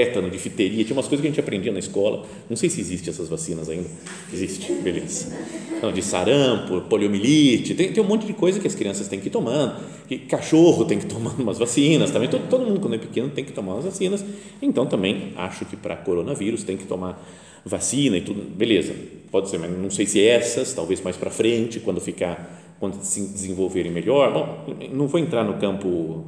tétano, 0.01 0.29
difteria, 0.29 0.83
tinha 0.83 0.95
umas 0.95 1.07
coisas 1.07 1.21
que 1.21 1.27
a 1.27 1.29
gente 1.29 1.39
aprendia 1.39 1.71
na 1.71 1.79
escola. 1.79 2.25
Não 2.49 2.57
sei 2.57 2.69
se 2.69 2.81
existe 2.81 3.09
essas 3.09 3.29
vacinas 3.29 3.69
ainda. 3.69 3.87
Existe, 4.33 4.71
beleza. 4.73 5.35
Não, 5.81 5.91
de 5.91 6.01
sarampo, 6.01 6.81
poliomielite, 6.81 7.73
tem, 7.73 7.91
tem 7.91 8.03
um 8.03 8.07
monte 8.07 8.25
de 8.25 8.33
coisa 8.33 8.59
que 8.59 8.67
as 8.67 8.75
crianças 8.75 9.07
têm 9.07 9.19
que 9.19 9.27
ir 9.27 9.31
tomando. 9.31 9.75
Que 10.07 10.17
cachorro 10.17 10.85
tem 10.85 10.99
que 10.99 11.05
tomar 11.05 11.35
umas 11.39 11.57
vacinas 11.57 12.11
também. 12.11 12.29
Todo, 12.29 12.47
todo 12.49 12.65
mundo, 12.65 12.79
quando 12.79 12.95
é 12.95 12.97
pequeno, 12.97 13.29
tem 13.29 13.45
que 13.45 13.51
tomar 13.51 13.73
umas 13.73 13.85
vacinas. 13.85 14.23
Então, 14.61 14.85
também 14.85 15.33
acho 15.35 15.65
que 15.65 15.75
para 15.75 15.95
coronavírus 15.95 16.63
tem 16.63 16.77
que 16.77 16.85
tomar 16.85 17.21
vacina 17.65 18.17
e 18.17 18.21
tudo. 18.21 18.41
Beleza, 18.41 18.93
pode 19.31 19.49
ser, 19.49 19.59
mas 19.59 19.71
não 19.71 19.89
sei 19.89 20.05
se 20.05 20.25
essas, 20.25 20.73
talvez 20.73 21.01
mais 21.01 21.15
para 21.15 21.29
frente, 21.29 21.79
quando 21.79 22.01
ficar 22.01 22.59
quando 22.79 22.99
se 23.03 23.21
desenvolverem 23.21 23.91
melhor. 23.91 24.33
Bom, 24.33 24.75
não 24.91 25.07
vou 25.07 25.19
entrar 25.19 25.43
no 25.43 25.59
campo 25.59 26.25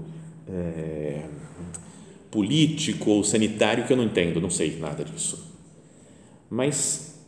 é, 0.48 1.22
político 2.34 3.12
ou 3.12 3.24
sanitário 3.24 3.86
que 3.86 3.94
eu 3.94 3.98
não 3.98 4.04
entendo, 4.04 4.42
não 4.42 4.50
sei 4.50 4.76
nada 4.80 5.06
disso. 5.06 5.54
Mas 6.50 7.20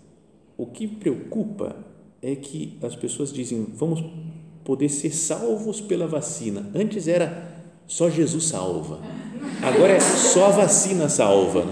o 0.57 0.65
que 0.65 0.87
preocupa 0.87 1.75
é 2.23 2.35
que 2.35 2.79
as 2.81 2.95
pessoas 2.95 3.31
dizem 3.31 3.67
vamos 3.75 4.03
poder 4.63 4.89
ser 4.89 5.11
salvos 5.11 5.79
pela 5.79 6.07
vacina. 6.07 6.71
Antes 6.73 7.07
era 7.07 7.53
só 7.85 8.09
Jesus 8.09 8.45
salva, 8.45 8.99
agora 9.61 9.93
é 9.93 9.99
só 9.99 10.47
a 10.47 10.51
vacina 10.51 11.07
salva. 11.07 11.67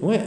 Não 0.00 0.10
é? 0.10 0.24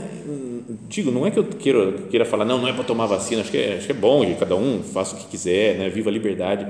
digo, 0.87 1.09
não 1.09 1.25
é 1.25 1.31
que 1.31 1.39
eu 1.39 1.43
queira, 1.45 1.93
queira 2.09 2.25
falar, 2.25 2.45
não, 2.45 2.59
não 2.59 2.67
é 2.67 2.73
para 2.73 2.83
tomar 2.83 3.07
vacina, 3.07 3.41
acho 3.41 3.49
que, 3.49 3.57
é, 3.57 3.77
acho 3.77 3.87
que 3.87 3.91
é 3.91 3.95
bom, 3.95 4.23
cada 4.35 4.55
um 4.55 4.83
faça 4.83 5.15
o 5.15 5.19
que 5.19 5.27
quiser, 5.27 5.77
né, 5.77 5.89
viva 5.89 6.09
a 6.09 6.13
liberdade, 6.13 6.67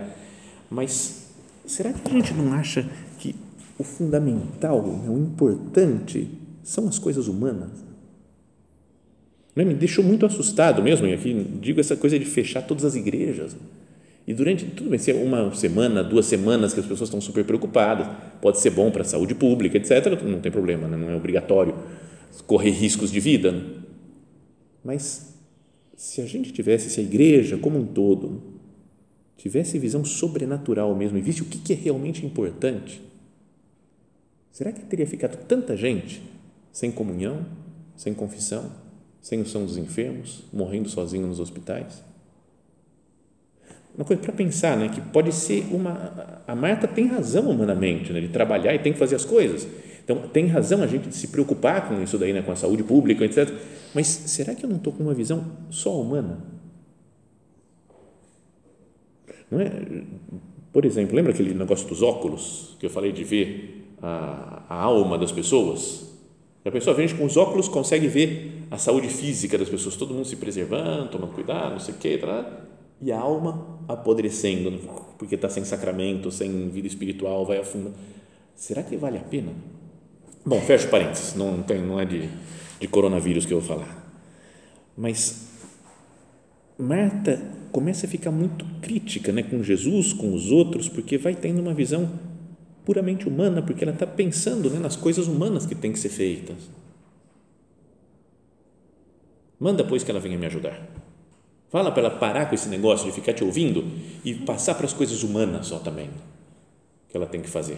mas 0.69 1.31
será 1.65 1.91
que 1.91 2.09
a 2.09 2.13
gente 2.13 2.33
não 2.33 2.53
acha 2.53 2.85
o 3.79 3.83
fundamental, 3.83 4.85
né, 4.85 5.09
o 5.09 5.17
importante, 5.17 6.27
são 6.61 6.87
as 6.87 6.99
coisas 6.99 7.27
humanas? 7.27 7.71
Né? 9.55 9.63
Me 9.63 9.73
deixou 9.73 10.03
muito 10.03 10.25
assustado 10.25 10.83
mesmo, 10.83 11.07
e 11.07 11.13
aqui 11.13 11.33
digo 11.61 11.79
essa 11.79 11.95
coisa 11.95 12.19
de 12.19 12.25
fechar 12.25 12.61
todas 12.61 12.83
as 12.83 12.95
igrejas. 12.95 13.55
E 14.27 14.33
durante, 14.33 14.65
tudo 14.65 14.89
bem, 14.89 14.99
se 14.99 15.09
é 15.09 15.15
uma 15.15 15.55
semana, 15.55 16.03
duas 16.03 16.25
semanas 16.25 16.73
que 16.73 16.79
as 16.79 16.85
pessoas 16.85 17.07
estão 17.07 17.21
super 17.21 17.43
preocupadas, 17.45 18.07
pode 18.41 18.59
ser 18.59 18.69
bom 18.69 18.91
para 18.91 19.01
a 19.01 19.05
saúde 19.05 19.33
pública, 19.33 19.77
etc., 19.77 20.21
não 20.23 20.39
tem 20.39 20.51
problema, 20.51 20.87
né? 20.87 20.95
não 20.95 21.09
é 21.09 21.15
obrigatório 21.15 21.73
correr 22.45 22.71
riscos 22.71 23.11
de 23.11 23.19
vida. 23.19 23.63
Mas 24.83 25.33
se 25.95 26.21
a 26.21 26.25
gente 26.25 26.51
tivesse, 26.51 26.89
se 26.89 26.99
a 26.99 27.03
igreja 27.03 27.57
como 27.57 27.79
um 27.79 27.85
todo 27.85 28.59
tivesse 29.37 29.79
visão 29.79 30.03
sobrenatural 30.03 30.93
mesmo 30.95 31.17
e 31.17 31.21
visse 31.21 31.41
o 31.41 31.45
que 31.45 31.73
é 31.73 31.75
realmente 31.75 32.25
importante, 32.25 33.01
será 34.51 34.71
que 34.71 34.81
teria 34.85 35.07
ficado 35.07 35.37
tanta 35.45 35.75
gente 35.75 36.21
sem 36.71 36.91
comunhão, 36.91 37.45
sem 37.95 38.13
confissão, 38.13 38.71
sem 39.21 39.41
o 39.41 39.45
São 39.45 39.65
dos 39.65 39.77
Enfermos, 39.77 40.43
morrendo 40.53 40.89
sozinho 40.89 41.27
nos 41.27 41.39
hospitais? 41.39 42.03
uma 43.99 44.05
coisa 44.05 44.21
para 44.21 44.31
pensar, 44.31 44.77
né? 44.77 44.87
Que 44.87 45.01
pode 45.01 45.33
ser 45.33 45.67
uma. 45.73 46.41
A 46.47 46.55
Marta 46.55 46.87
tem 46.87 47.07
razão 47.07 47.49
humanamente, 47.49 48.13
né? 48.13 48.21
De 48.21 48.29
trabalhar 48.29 48.73
e 48.73 48.79
tem 48.79 48.93
que 48.93 48.97
fazer 48.97 49.17
as 49.17 49.25
coisas. 49.25 49.67
Então, 50.01 50.21
tem 50.29 50.47
razão 50.47 50.81
a 50.81 50.87
gente 50.87 51.13
se 51.13 51.27
preocupar 51.27 51.89
com 51.89 52.01
isso 52.01 52.17
daí, 52.17 52.31
né? 52.31 52.41
Com 52.41 52.51
a 52.53 52.55
saúde 52.55 52.81
pública, 52.81 53.25
etc. 53.25 53.53
Mas 53.93 54.07
será 54.07 54.55
que 54.55 54.63
eu 54.63 54.69
não 54.69 54.77
estou 54.77 54.93
com 54.93 55.03
uma 55.03 55.13
visão 55.13 55.45
só 55.69 55.99
humana? 55.99 56.39
Não 59.51 59.59
é? 59.59 59.69
Por 60.71 60.85
exemplo, 60.85 61.13
lembra 61.13 61.33
aquele 61.33 61.53
negócio 61.53 61.85
dos 61.85 62.01
óculos 62.01 62.77
que 62.79 62.85
eu 62.85 62.89
falei 62.89 63.11
de 63.11 63.25
ver 63.25 63.78
a, 64.01 64.63
a 64.69 64.75
alma 64.75 65.17
das 65.17 65.31
pessoas? 65.31 66.09
A 66.63 66.71
pessoa, 66.71 66.95
a 66.95 66.99
gente 66.99 67.15
com 67.15 67.25
os 67.25 67.37
óculos 67.37 67.67
consegue 67.67 68.07
ver 68.07 68.65
a 68.69 68.77
saúde 68.77 69.07
física 69.07 69.57
das 69.57 69.69
pessoas, 69.69 69.95
todo 69.95 70.13
mundo 70.13 70.25
se 70.25 70.35
preservando, 70.35 71.09
tomando 71.09 71.33
cuidado, 71.33 71.71
não 71.71 71.79
sei 71.79 71.93
o 71.93 71.97
quê, 71.97 72.17
tá? 72.17 72.67
e 73.01 73.11
a 73.11 73.19
alma 73.19 73.79
apodrecendo, 73.87 74.71
porque 75.17 75.35
está 75.35 75.49
sem 75.49 75.63
sacramento, 75.63 76.31
sem 76.31 76.69
vida 76.69 76.87
espiritual, 76.87 77.45
vai 77.45 77.57
afundando. 77.57 77.95
Será 78.55 78.83
que 78.83 78.97
vale 78.97 79.17
a 79.17 79.21
pena? 79.21 79.53
Bom, 80.45 80.59
fecho 80.61 80.89
parênteses, 80.89 81.35
não, 81.35 81.61
tem, 81.63 81.81
não 81.81 81.99
é 81.99 82.05
de, 82.05 82.29
de 82.79 82.87
coronavírus 82.87 83.45
que 83.45 83.53
eu 83.53 83.61
vou 83.61 83.77
falar. 83.77 84.05
Mas 84.97 85.47
Marta 86.77 87.41
começa 87.71 88.05
a 88.05 88.09
ficar 88.09 88.31
muito 88.31 88.65
crítica 88.81 89.31
né, 89.31 89.43
com 89.43 89.63
Jesus, 89.63 90.11
com 90.11 90.33
os 90.33 90.51
outros, 90.51 90.89
porque 90.89 91.17
vai 91.17 91.35
tendo 91.35 91.61
uma 91.61 91.73
visão 91.73 92.09
puramente 92.89 93.27
humana, 93.27 93.61
porque 93.61 93.83
ela 93.83 93.93
está 93.93 94.07
pensando 94.07 94.67
né, 94.67 94.79
nas 94.79 94.95
coisas 94.95 95.27
humanas 95.27 95.63
que 95.63 95.75
têm 95.75 95.91
que 95.91 95.99
ser 95.99 96.09
feitas. 96.09 96.57
Manda, 99.59 99.83
pois, 99.83 100.03
que 100.03 100.09
ela 100.09 100.19
venha 100.19 100.39
me 100.39 100.47
ajudar. 100.47 100.89
Fala 101.69 101.91
para 101.91 102.07
ela 102.07 102.09
parar 102.09 102.47
com 102.47 102.55
esse 102.55 102.67
negócio 102.67 103.05
de 103.05 103.11
ficar 103.11 103.33
te 103.33 103.43
ouvindo 103.43 103.85
e 104.25 104.33
passar 104.33 104.73
para 104.73 104.87
as 104.87 104.93
coisas 104.93 105.21
humanas 105.21 105.67
só 105.67 105.77
também 105.77 106.09
que 107.07 107.15
ela 107.15 107.27
tem 107.27 107.43
que 107.43 107.47
fazer. 107.47 107.77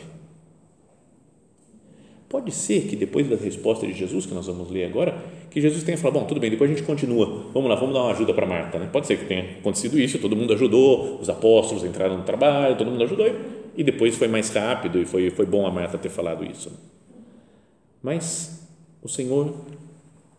Pode 2.30 2.54
ser 2.54 2.88
que 2.88 2.96
depois 2.96 3.28
da 3.30 3.36
resposta 3.36 3.86
de 3.86 3.92
Jesus, 3.92 4.26
que 4.26 4.34
nós 4.34 4.48
vamos 4.48 4.72
ler 4.72 4.86
agora, 4.86 5.22
que 5.50 5.60
Jesus 5.60 5.84
tenha 5.84 5.98
falado, 5.98 6.22
bom, 6.22 6.26
tudo 6.26 6.40
bem, 6.40 6.50
depois 6.50 6.72
a 6.72 6.74
gente 6.74 6.86
continua, 6.86 7.48
vamos 7.54 7.70
lá, 7.70 7.76
vamos 7.76 7.94
dar 7.94 8.04
uma 8.04 8.12
ajuda 8.14 8.34
para 8.34 8.46
Marta. 8.46 8.80
Né? 8.80 8.88
Pode 8.90 9.08
ser 9.08 9.18
que 9.18 9.26
tenha 9.26 9.58
acontecido 9.60 10.00
isso, 10.00 10.18
todo 10.20 10.38
mundo 10.38 10.54
ajudou, 10.54 11.20
os 11.20 11.30
apóstolos 11.30 11.84
entraram 11.84 12.18
no 12.18 12.24
trabalho, 12.24 12.78
todo 12.78 12.90
mundo 12.90 13.04
ajudou, 13.04 13.28
depois 13.78 14.16
foi 14.16 14.28
mais 14.28 14.50
rápido 14.50 15.00
e 15.00 15.06
foi, 15.06 15.30
foi 15.30 15.46
bom 15.46 15.66
a 15.66 15.72
Marta 15.72 15.98
ter 15.98 16.10
falado 16.10 16.44
isso. 16.44 16.72
Mas 18.02 18.68
o 19.02 19.08
Senhor, 19.08 19.66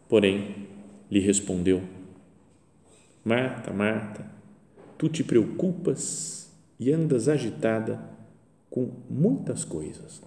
porém, 0.08 0.68
lhe 1.10 1.20
respondeu, 1.20 1.82
Marta, 3.24 3.72
Marta, 3.72 4.26
tu 4.98 5.08
te 5.08 5.22
preocupas 5.22 6.50
e 6.78 6.92
andas 6.92 7.28
agitada 7.28 8.02
com 8.68 8.90
muitas 9.08 9.64
coisas. 9.64 10.22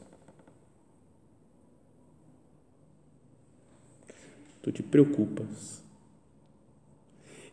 Tu 4.62 4.72
te 4.72 4.84
preocupas 4.84 5.84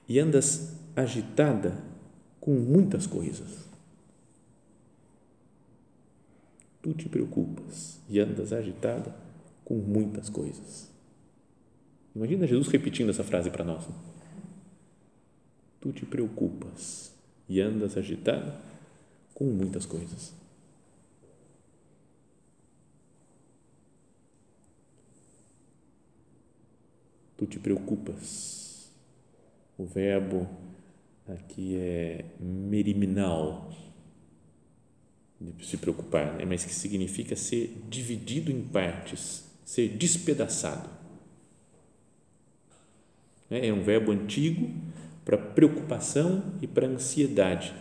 e 0.08 0.18
andas 0.18 0.76
agitada 0.94 1.76
com 2.40 2.52
muitas 2.52 3.06
coisas. 3.06 3.71
Tu 6.82 6.92
te 6.92 7.08
preocupas 7.08 8.00
e 8.08 8.18
andas 8.18 8.52
agitada 8.52 9.14
com 9.64 9.76
muitas 9.76 10.28
coisas. 10.28 10.90
Imagina 12.14 12.46
Jesus 12.46 12.68
repetindo 12.68 13.10
essa 13.10 13.24
frase 13.24 13.50
para 13.50 13.64
nós. 13.64 13.86
Né? 13.86 13.94
tu 15.82 15.92
te 15.92 16.06
preocupas 16.06 17.12
e 17.48 17.60
andas 17.60 17.96
agitado 17.96 18.52
com 19.34 19.44
muitas 19.46 19.84
coisas. 19.84 20.32
Tu 27.36 27.46
te 27.46 27.58
preocupas. 27.58 28.92
O 29.76 29.84
verbo 29.84 30.48
aqui 31.26 31.76
é 31.76 32.24
meriminal, 32.38 33.72
de 35.58 35.66
se 35.66 35.76
preocupar, 35.76 36.34
né? 36.34 36.44
mas 36.44 36.64
que 36.64 36.74
significa 36.74 37.34
ser 37.36 37.82
dividido 37.88 38.50
em 38.50 38.62
partes, 38.62 39.44
ser 39.64 39.88
despedaçado. 39.88 40.88
É 43.50 43.72
um 43.72 43.82
verbo 43.82 44.12
antigo 44.12 44.70
para 45.24 45.36
preocupação 45.36 46.54
e 46.62 46.66
para 46.66 46.86
ansiedade, 46.86 47.74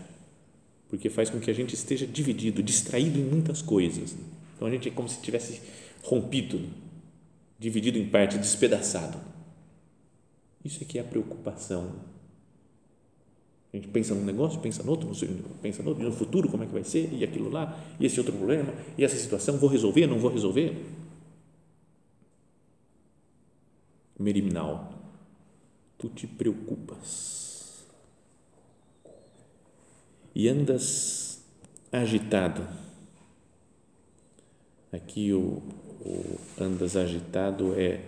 porque 0.89 1.10
faz 1.10 1.30
com 1.30 1.39
que 1.39 1.50
a 1.50 1.54
gente 1.54 1.74
esteja 1.74 2.06
dividido, 2.06 2.62
distraído 2.62 3.17
em 3.17 3.24
muitas 3.24 3.62
coisas. 3.62 4.15
Então 4.56 4.67
a 4.67 4.71
gente 4.71 4.89
é 4.89 4.91
como 4.91 5.08
se 5.08 5.21
tivesse 5.21 5.62
rompido, 6.04 6.62
dividido 7.58 7.97
em 7.97 8.08
partes, 8.08 8.38
despedaçado. 8.38 9.17
Isso 10.63 10.84
é 10.84 10.86
que 10.86 10.97
é 10.97 11.02
a 11.02 11.06
preocupação. 11.06 11.95
A 13.74 13.78
gente 13.78 13.88
pensa 13.88 14.14
num 14.14 14.26
negócio, 14.26 14.60
pensa 14.60 14.84
no 14.84 14.92
outro, 14.92 15.10
pensa 15.62 15.82
no 15.82 15.90
outro, 15.90 16.04
no 16.04 16.12
futuro 16.12 16.50
como 16.50 16.64
é 16.64 16.66
que 16.66 16.74
vai 16.74 16.84
ser, 16.84 17.12
e 17.14 17.24
aquilo 17.24 17.50
lá, 17.50 17.80
e 18.00 18.06
esse 18.06 18.20
outro 18.20 18.36
problema, 18.36 18.74
e 18.98 19.04
essa 19.04 19.16
situação, 19.16 19.58
vou 19.58 19.70
resolver, 19.70 20.08
não 20.08 20.20
vou 20.20 20.30
resolver? 20.30 20.86
Meriminal 24.20 24.94
tu 25.98 26.10
te 26.10 26.26
preocupas 26.26 27.86
e 30.34 30.50
andas 30.50 31.42
agitado. 31.92 32.68
Aqui 34.92 35.32
o, 35.32 35.62
o 36.02 36.40
andas 36.60 36.96
agitado 36.96 37.80
é 37.80 38.04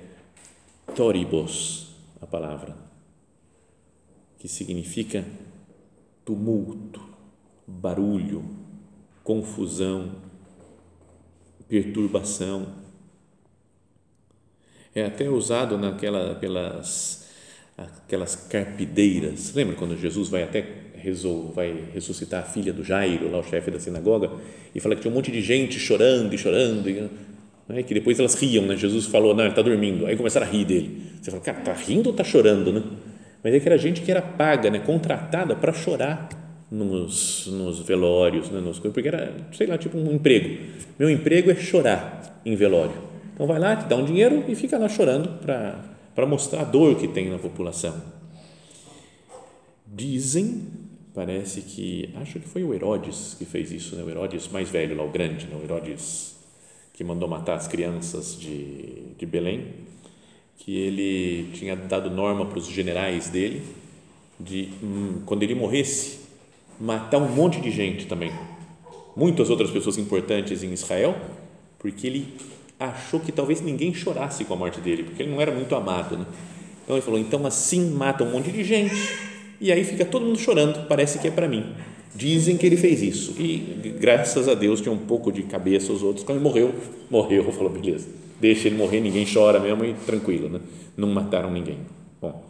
toribos, 0.95 1.93
a 2.19 2.25
palavra, 2.25 2.75
que 4.39 4.47
significa 4.47 5.23
tumulto, 6.25 7.01
barulho, 7.67 8.43
confusão, 9.23 10.15
perturbação. 11.67 12.67
É 14.95 15.05
até 15.05 15.29
usado 15.29 15.77
naquela, 15.77 16.35
pelas 16.35 17.23
aquelas 17.77 18.35
carpideiras. 18.35 19.53
Lembra 19.53 19.75
quando 19.75 19.97
Jesus 19.97 20.29
vai 20.29 20.43
até 20.43 20.83
vai 21.53 21.89
ressuscitar 21.93 22.43
a 22.43 22.45
filha 22.45 22.71
do 22.71 22.81
Jairo, 22.81 23.29
lá 23.29 23.39
o 23.39 23.43
chefe 23.43 23.69
da 23.69 23.77
sinagoga, 23.77 24.31
e 24.73 24.79
fala 24.79 24.95
que 24.95 25.01
tinha 25.01 25.11
um 25.11 25.15
monte 25.15 25.31
de 25.31 25.41
gente 25.41 25.77
chorando 25.77 26.33
e 26.33 26.37
chorando, 26.37 26.89
e, 26.89 27.09
né, 27.67 27.83
que 27.83 27.93
depois 27.93 28.19
elas 28.19 28.35
riam, 28.35 28.65
né? 28.65 28.77
Jesus 28.77 29.07
falou, 29.07 29.35
não, 29.35 29.43
ele 29.43 29.49
está 29.49 29.61
dormindo. 29.61 30.05
Aí 30.05 30.15
começaram 30.15 30.47
a 30.47 30.49
rir 30.49 30.63
dele. 30.63 31.11
Você 31.21 31.29
fala, 31.29 31.43
cara, 31.43 31.59
está 31.59 31.73
rindo 31.73 32.07
ou 32.07 32.11
está 32.11 32.23
chorando, 32.23 32.71
né? 32.71 32.81
Mas 33.43 33.53
é 33.53 33.59
que 33.59 33.67
era 33.67 33.77
gente 33.77 34.01
que 34.01 34.09
era 34.09 34.21
paga, 34.21 34.69
né? 34.69 34.79
contratada 34.79 35.55
para 35.55 35.73
chorar 35.73 36.29
nos, 36.71 37.47
nos 37.47 37.79
velórios, 37.79 38.49
né? 38.49 38.61
nos, 38.61 38.79
porque 38.79 39.07
era, 39.07 39.35
sei 39.51 39.67
lá, 39.67 39.77
tipo 39.77 39.97
um 39.97 40.13
emprego. 40.13 40.57
Meu 40.97 41.09
emprego 41.09 41.51
é 41.51 41.55
chorar 41.55 42.41
em 42.45 42.55
velório. 42.55 42.95
Então 43.33 43.45
vai 43.45 43.59
lá, 43.59 43.75
te 43.75 43.85
dá 43.85 43.95
um 43.95 44.05
dinheiro 44.05 44.45
e 44.47 44.55
fica 44.55 44.77
lá 44.77 44.87
chorando 44.87 45.39
para 45.39 46.25
mostrar 46.25 46.61
a 46.61 46.63
dor 46.63 46.95
que 46.95 47.07
tem 47.07 47.29
na 47.29 47.37
população. 47.37 48.01
Dizem, 49.85 50.67
parece 51.13 51.61
que, 51.61 52.09
acho 52.15 52.39
que 52.39 52.47
foi 52.47 52.63
o 52.63 52.73
Herodes 52.73 53.35
que 53.37 53.45
fez 53.45 53.71
isso, 53.71 53.95
né? 53.95 54.03
o 54.03 54.09
Herodes 54.09 54.47
mais 54.47 54.69
velho, 54.69 54.95
lá 54.95 55.03
o 55.03 55.11
grande, 55.11 55.45
né? 55.47 55.57
o 55.59 55.63
Herodes 55.63 56.33
que 56.93 57.03
mandou 57.03 57.27
matar 57.27 57.55
as 57.55 57.67
crianças 57.67 58.39
de, 58.39 59.15
de 59.17 59.25
Belém, 59.25 59.65
que 60.57 60.77
ele 60.77 61.49
tinha 61.53 61.75
dado 61.75 62.09
norma 62.09 62.45
para 62.45 62.59
os 62.59 62.67
generais 62.67 63.29
dele 63.29 63.63
de, 64.39 64.69
hum, 64.81 65.21
quando 65.25 65.43
ele 65.43 65.55
morresse, 65.55 66.19
matar 66.79 67.17
um 67.17 67.29
monte 67.29 67.61
de 67.61 67.71
gente 67.71 68.05
também, 68.07 68.31
muitas 69.15 69.49
outras 69.49 69.69
pessoas 69.69 69.97
importantes 69.97 70.63
em 70.63 70.71
Israel, 70.73 71.15
porque 71.79 72.07
ele 72.07 72.33
achou 72.79 73.19
que 73.19 73.31
talvez 73.31 73.61
ninguém 73.61 73.93
chorasse 73.93 74.43
com 74.45 74.53
a 74.53 74.57
morte 74.57 74.81
dele, 74.81 75.03
porque 75.03 75.23
ele 75.23 75.31
não 75.31 75.41
era 75.41 75.51
muito 75.51 75.75
amado. 75.75 76.17
Né? 76.17 76.25
Então 76.83 76.95
ele 76.95 77.05
falou: 77.05 77.19
então 77.19 77.45
assim 77.45 77.91
mata 77.91 78.23
um 78.23 78.31
monte 78.31 78.51
de 78.51 78.63
gente 78.63 78.95
e 79.59 79.71
aí 79.71 79.83
fica 79.83 80.05
todo 80.05 80.25
mundo 80.25 80.37
chorando, 80.37 80.87
parece 80.87 81.19
que 81.19 81.27
é 81.27 81.31
para 81.31 81.47
mim. 81.47 81.73
Dizem 82.15 82.57
que 82.57 82.65
ele 82.65 82.77
fez 82.77 83.01
isso 83.01 83.33
e 83.39 83.57
graças 83.99 84.47
a 84.47 84.53
Deus 84.53 84.81
tinha 84.81 84.93
um 84.93 84.99
pouco 84.99 85.31
de 85.31 85.43
cabeça 85.43 85.91
os 85.91 86.03
outros. 86.03 86.23
Quando 86.23 86.37
ele 86.37 86.43
morreu, 86.43 86.75
morreu. 87.09 87.49
Falou: 87.53 87.69
beleza, 87.69 88.07
deixa 88.43 88.67
ele 88.67 88.75
morrer, 88.75 88.99
ninguém 88.99 89.25
chora 89.25 89.57
mesmo 89.57 89.85
e 89.85 89.93
tranquilo, 89.93 90.49
né? 90.49 90.59
não 90.97 91.07
mataram 91.07 91.49
ninguém. 91.49 91.77
Bom, 92.21 92.43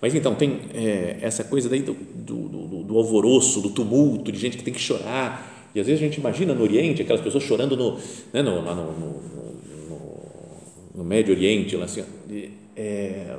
mas 0.00 0.14
então 0.14 0.34
tem 0.34 0.60
é, 0.72 1.18
essa 1.20 1.44
coisa 1.44 1.68
daí 1.68 1.82
do, 1.82 1.92
do, 1.92 2.48
do, 2.48 2.82
do, 2.84 2.96
alvoroço, 2.96 3.60
do 3.60 3.68
tumulto, 3.68 4.32
de 4.32 4.38
gente 4.38 4.56
que 4.56 4.64
tem 4.64 4.72
que 4.72 4.80
chorar. 4.80 5.68
E 5.74 5.80
às 5.80 5.86
vezes 5.86 6.02
a 6.02 6.06
gente 6.06 6.18
imagina 6.18 6.54
no 6.54 6.62
Oriente 6.62 7.02
aquelas 7.02 7.20
pessoas 7.20 7.44
chorando 7.44 7.76
no, 7.76 7.98
né, 8.32 8.40
no, 8.40 8.62
no, 8.62 8.92
no, 8.92 9.22
no 10.94 11.04
Médio 11.04 11.34
Oriente, 11.34 11.76
lá 11.76 11.84
assim, 11.84 12.02
é, 12.74 13.36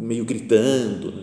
meio 0.00 0.24
gritando, 0.24 1.12
né? 1.12 1.22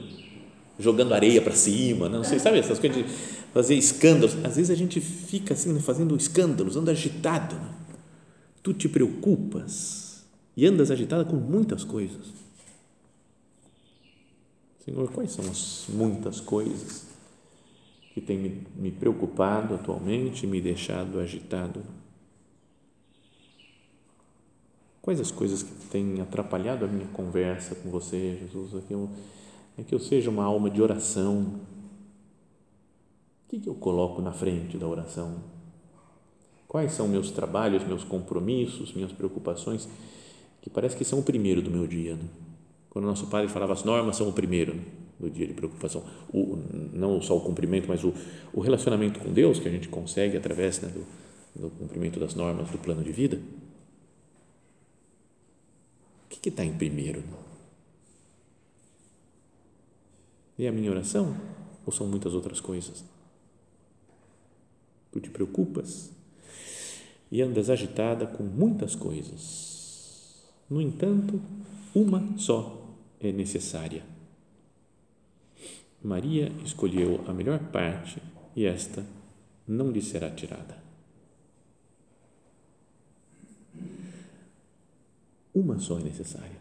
jogando 0.80 1.14
areia 1.14 1.42
para 1.42 1.54
cima, 1.54 2.08
né? 2.08 2.16
não 2.16 2.24
sei, 2.24 2.40
sabe 2.40 2.58
essas 2.58 2.80
coisas 2.80 2.98
de 2.98 3.06
fazer 3.54 3.76
escândalos. 3.76 4.38
Às 4.46 4.56
vezes 4.56 4.72
a 4.72 4.76
gente 4.76 5.02
fica 5.02 5.54
assim, 5.54 5.74
né, 5.74 5.82
fazendo 5.82 6.16
escândalos, 6.16 6.78
anda 6.78 6.92
agitado. 6.92 7.56
Né? 7.56 7.79
Tu 8.62 8.74
te 8.74 8.90
preocupas 8.90 10.26
e 10.56 10.66
andas 10.66 10.92
agitada 10.92 11.24
com 11.24 11.36
muitas 11.36 11.84
coisas 11.84 12.40
Senhor, 14.90 15.12
quais 15.12 15.32
são 15.32 15.46
as 15.46 15.86
muitas 15.88 16.40
coisas 16.40 17.06
que 18.12 18.20
têm 18.20 18.66
me, 18.76 18.92
preocupado 18.92 19.76
atualmente 19.76 20.48
me 20.48 20.60
deixado 20.60 21.20
agitado? 21.20 21.84
Quais 25.00 25.20
as 25.20 25.30
coisas 25.30 25.62
que 25.62 25.72
têm 25.90 26.22
atrapalhado 26.22 26.86
a 26.86 26.88
minha 26.88 27.08
conversa 27.10 27.76
com 27.76 27.92
você, 27.92 28.40
Jesus? 28.42 28.74
É 28.74 28.88
que 28.88 28.94
eu, 28.94 29.10
é 29.78 29.84
que 29.84 29.94
eu 29.94 30.00
seja 30.00 30.32
uma 30.32 30.44
alma 30.44 30.72
de 30.72 30.82
oração. 30.82 31.62
O 33.46 33.50
que, 33.50 33.60
que 33.60 33.70
eu 33.70 33.76
coloco 33.76 34.24
na 34.24 34.32
frente 34.32 34.76
da 34.76 34.88
oração? 34.88 35.59
Quais 36.70 36.92
são 36.92 37.08
meus 37.08 37.32
trabalhos, 37.32 37.84
meus 37.84 38.04
compromissos, 38.04 38.94
minhas 38.94 39.12
preocupações, 39.12 39.90
que 40.62 40.70
parece 40.70 40.96
que 40.96 41.04
são 41.04 41.18
o 41.18 41.24
primeiro 41.24 41.64
do 41.64 41.72
meu 41.72 41.88
dia? 41.88 42.16
Né? 42.16 42.30
Quando 42.92 43.06
nosso 43.06 43.26
padre 43.26 43.50
falava 43.50 43.74
as 43.74 43.84
normas 43.84 44.18
são 44.18 44.30
o 44.30 44.34
primeiro 44.34 44.76
né, 44.76 44.84
do 45.20 45.32
dia 45.32 45.48
de 45.48 45.54
preocupação, 45.56 46.04
o, 46.32 46.60
não 46.94 47.20
só 47.24 47.36
o 47.36 47.42
cumprimento, 47.42 47.88
mas 47.88 48.04
o, 48.04 48.14
o 48.54 48.62
relacionamento 48.62 49.20
com 49.20 49.34
Deus 49.34 49.60
que 49.60 49.68
a 49.68 49.72
gente 49.72 49.90
consegue 49.90 50.38
através 50.38 50.80
né, 50.80 50.90
do, 50.90 51.60
do 51.60 51.72
cumprimento 51.72 52.20
das 52.20 52.36
normas 52.36 52.70
do 52.70 52.78
plano 52.78 53.04
de 53.04 53.12
vida. 53.12 53.42
O 56.28 56.30
que 56.30 56.50
está 56.50 56.64
em 56.64 56.78
primeiro? 56.78 57.24
É 60.60 60.68
a 60.68 60.72
minha 60.72 60.92
oração 60.92 61.36
ou 61.84 61.92
são 61.92 62.06
muitas 62.06 62.36
outras 62.36 62.62
coisas? 62.62 63.04
Tu 65.12 65.20
te 65.20 65.32
preocupas 65.32 66.19
e 67.32 67.42
andas 67.42 67.70
agitada 67.70 68.26
com 68.26 68.44
muitas 68.44 68.96
coisas. 68.96 70.50
No 70.70 70.82
entanto, 70.82 71.42
uma 71.94 72.38
só 72.38 72.96
é 73.20 73.32
necessária. 73.32 74.04
Maria 76.02 76.52
escolheu 76.64 77.24
a 77.28 77.34
melhor 77.34 77.60
parte 77.72 78.22
e 78.56 78.66
esta 78.66 79.06
não 79.68 79.92
lhe 79.92 80.02
será 80.02 80.30
tirada. 80.32 80.78
Uma 85.54 85.80
só 85.80 86.00
é 86.00 86.04
necessária. 86.04 86.58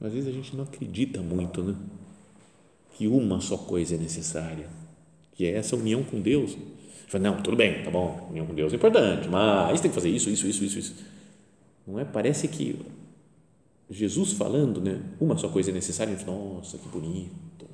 Às 0.00 0.12
vezes 0.12 0.28
a 0.28 0.32
gente 0.32 0.54
não 0.54 0.64
acredita 0.64 1.20
muito, 1.22 1.62
né? 1.62 1.74
Que 2.92 3.06
uma 3.06 3.40
só 3.40 3.56
coisa 3.56 3.94
é 3.94 3.98
necessária, 3.98 4.68
que 5.32 5.44
é 5.44 5.52
essa 5.52 5.76
união 5.76 6.04
com 6.04 6.20
Deus. 6.20 6.56
Fala, 7.06 7.24
não, 7.24 7.42
tudo 7.42 7.56
bem, 7.56 7.82
tá 7.82 7.90
bom, 7.90 8.28
união 8.30 8.46
com 8.46 8.54
Deus 8.54 8.72
é 8.72 8.76
importante, 8.76 9.28
mas 9.28 9.80
tem 9.80 9.90
que 9.90 9.94
fazer 9.94 10.08
isso, 10.08 10.30
isso, 10.30 10.46
isso, 10.46 10.64
isso, 10.64 10.78
isso. 10.78 10.94
Não 11.86 11.98
é? 11.98 12.04
Parece 12.04 12.48
que 12.48 12.78
Jesus 13.90 14.32
falando, 14.32 14.80
né? 14.80 15.00
Uma 15.20 15.36
só 15.36 15.48
coisa 15.48 15.70
é 15.70 15.74
necessária, 15.74 16.14
a 16.14 16.16
gente 16.16 16.26
nossa, 16.26 16.78
que 16.78 16.88
bonito. 16.88 17.66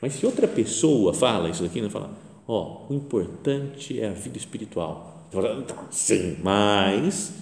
Mas 0.00 0.14
se 0.14 0.24
outra 0.24 0.48
pessoa 0.48 1.12
fala 1.12 1.50
isso 1.50 1.62
daqui, 1.62 1.80
não 1.80 1.88
né, 1.88 1.92
fala, 1.92 2.10
ó, 2.46 2.86
oh, 2.88 2.92
o 2.92 2.96
importante 2.96 4.00
é 4.00 4.08
a 4.08 4.12
vida 4.12 4.38
espiritual. 4.38 5.26
Fala, 5.30 5.64
Sim, 5.90 6.38
mas 6.42 7.32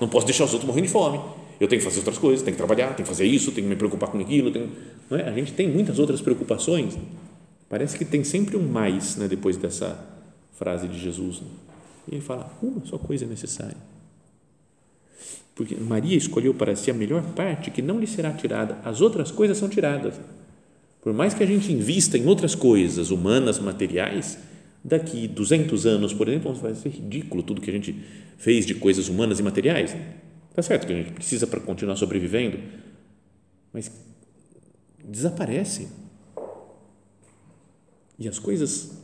não 0.00 0.08
posso 0.08 0.26
deixar 0.26 0.44
os 0.44 0.52
outros 0.52 0.66
morrendo 0.66 0.86
de 0.86 0.92
fome. 0.92 1.20
Eu 1.60 1.68
tenho 1.68 1.80
que 1.80 1.84
fazer 1.84 1.98
outras 1.98 2.18
coisas, 2.18 2.42
tenho 2.42 2.56
que 2.56 2.58
trabalhar, 2.58 2.88
tenho 2.88 2.96
que 2.96 3.08
fazer 3.08 3.24
isso, 3.24 3.52
tenho 3.52 3.66
que 3.66 3.70
me 3.70 3.76
preocupar 3.76 4.10
com 4.10 4.18
aquilo. 4.18 4.50
Tenho, 4.50 4.70
não 5.08 5.16
é? 5.16 5.28
A 5.28 5.32
gente 5.32 5.52
tem 5.52 5.68
muitas 5.68 5.98
outras 5.98 6.20
preocupações. 6.20 6.98
Parece 7.72 7.96
que 7.96 8.04
tem 8.04 8.22
sempre 8.22 8.56
um 8.56 8.68
mais 8.68 9.16
né, 9.16 9.26
depois 9.26 9.56
dessa 9.56 9.98
frase 10.52 10.86
de 10.86 10.98
Jesus. 10.98 11.40
Né? 11.40 11.48
E 12.08 12.14
ele 12.16 12.20
fala: 12.20 12.52
uma 12.62 12.84
só 12.84 12.98
coisa 12.98 13.24
é 13.24 13.28
necessária 13.28 13.76
porque 15.54 15.74
Maria 15.76 16.16
escolheu 16.16 16.54
para 16.54 16.74
si 16.74 16.90
a 16.90 16.94
melhor 16.94 17.22
parte 17.34 17.70
que 17.70 17.82
não 17.82 18.00
lhe 18.00 18.06
será 18.06 18.32
tirada, 18.32 18.78
as 18.84 19.00
outras 19.00 19.30
coisas 19.30 19.58
são 19.58 19.68
tiradas. 19.68 20.14
Por 21.02 21.12
mais 21.12 21.34
que 21.34 21.42
a 21.42 21.46
gente 21.46 21.72
invista 21.72 22.16
em 22.16 22.26
outras 22.26 22.54
coisas 22.54 23.10
humanas, 23.10 23.58
materiais, 23.58 24.38
daqui 24.82 25.28
200 25.28 25.84
anos, 25.84 26.14
por 26.14 26.28
exemplo, 26.28 26.54
vai 26.54 26.74
ser 26.74 26.88
ridículo 26.90 27.42
tudo 27.42 27.60
que 27.60 27.70
a 27.70 27.72
gente 27.72 27.94
fez 28.38 28.64
de 28.64 28.74
coisas 28.74 29.08
humanas 29.08 29.40
e 29.40 29.42
materiais. 29.42 29.94
Tá 30.54 30.62
certo 30.62 30.86
que 30.86 30.92
a 30.92 30.96
gente 30.96 31.12
precisa 31.12 31.46
para 31.46 31.60
continuar 31.60 31.96
sobrevivendo, 31.96 32.58
mas 33.72 33.90
desaparecem. 35.04 35.88
E 38.18 38.28
as 38.28 38.38
coisas 38.38 38.98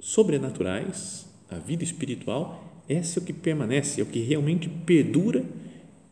sobrenaturais, 0.00 1.26
a 1.50 1.56
vida 1.56 1.84
espiritual, 1.84 2.82
esse 2.88 3.18
é 3.18 3.22
o 3.22 3.24
que 3.24 3.32
permanece, 3.32 4.00
é 4.00 4.04
o 4.04 4.06
que 4.06 4.20
realmente 4.20 4.68
perdura 4.68 5.44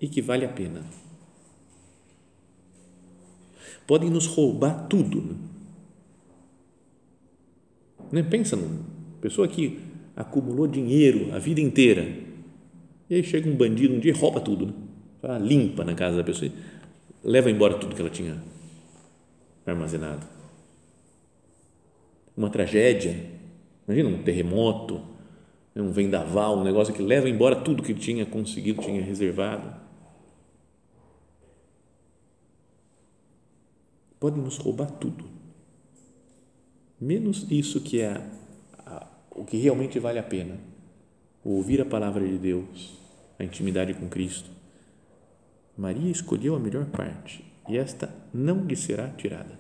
e 0.01 0.09
que 0.09 0.23
vale 0.23 0.45
a 0.45 0.49
pena. 0.49 0.83
Podem 3.87 4.09
nos 4.09 4.27
roubar 4.27 4.87
tudo. 4.89 5.37
Né? 8.11 8.23
Pensa 8.23 8.57
numa 8.57 8.85
pessoa 9.21 9.47
que 9.49 9.79
acumulou 10.17 10.67
dinheiro 10.67 11.35
a 11.35 11.39
vida 11.39 11.61
inteira 11.61 12.33
e 13.13 13.17
aí 13.17 13.23
chega 13.23 13.49
um 13.49 13.55
bandido 13.55 13.95
um 13.95 13.99
dia 13.99 14.13
e 14.13 14.15
rouba 14.15 14.41
tudo, 14.41 14.67
né? 14.67 14.73
limpa 15.39 15.85
na 15.85 15.95
casa 15.95 16.17
da 16.17 16.25
pessoa, 16.25 16.51
leva 17.23 17.51
embora 17.51 17.75
tudo 17.75 17.95
que 17.95 18.01
ela 18.01 18.11
tinha 18.11 18.43
armazenado. 19.67 20.27
Uma 22.37 22.51
tragédia, 22.51 23.31
imagina 23.87 24.09
um 24.09 24.23
terremoto, 24.23 25.03
um 25.77 25.91
vendaval, 25.91 26.59
um 26.59 26.65
negócio 26.65 26.95
que 26.95 27.03
leva 27.03 27.29
embora 27.29 27.57
tudo 27.57 27.83
que 27.83 27.95
tinha 27.95 28.27
conseguido, 28.27 28.83
tinha 28.83 29.03
reservado. 29.03 29.81
Podem 34.19 34.43
nos 34.43 34.57
roubar 34.57 34.91
tudo, 34.93 35.25
menos 37.01 37.45
isso 37.51 37.81
que 37.81 38.01
é 38.01 38.23
o 39.35 39.45
que 39.45 39.57
realmente 39.57 39.99
vale 39.99 40.19
a 40.19 40.23
pena: 40.23 40.59
ouvir 41.45 41.81
a 41.81 41.85
palavra 41.85 42.27
de 42.27 42.39
Deus, 42.39 42.99
a 43.39 43.45
intimidade 43.45 43.95
com 43.95 44.09
Cristo. 44.09 44.51
Maria 45.77 46.11
escolheu 46.11 46.55
a 46.55 46.61
melhor 46.61 46.87
parte 46.87 47.45
e 47.69 47.77
esta 47.77 48.15
não 48.33 48.65
lhe 48.65 48.77
será 48.77 49.09
tirada. 49.09 49.59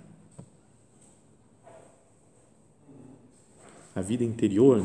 A 3.95 4.01
vida 4.01 4.25
interior 4.25 4.85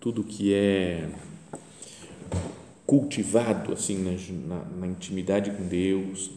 tudo 0.00 0.22
que 0.22 0.54
é 0.54 1.10
cultivado 2.86 3.72
assim 3.72 3.98
na, 4.46 4.64
na, 4.64 4.86
intimidade 4.86 5.50
com 5.50 5.66
Deus, 5.66 6.30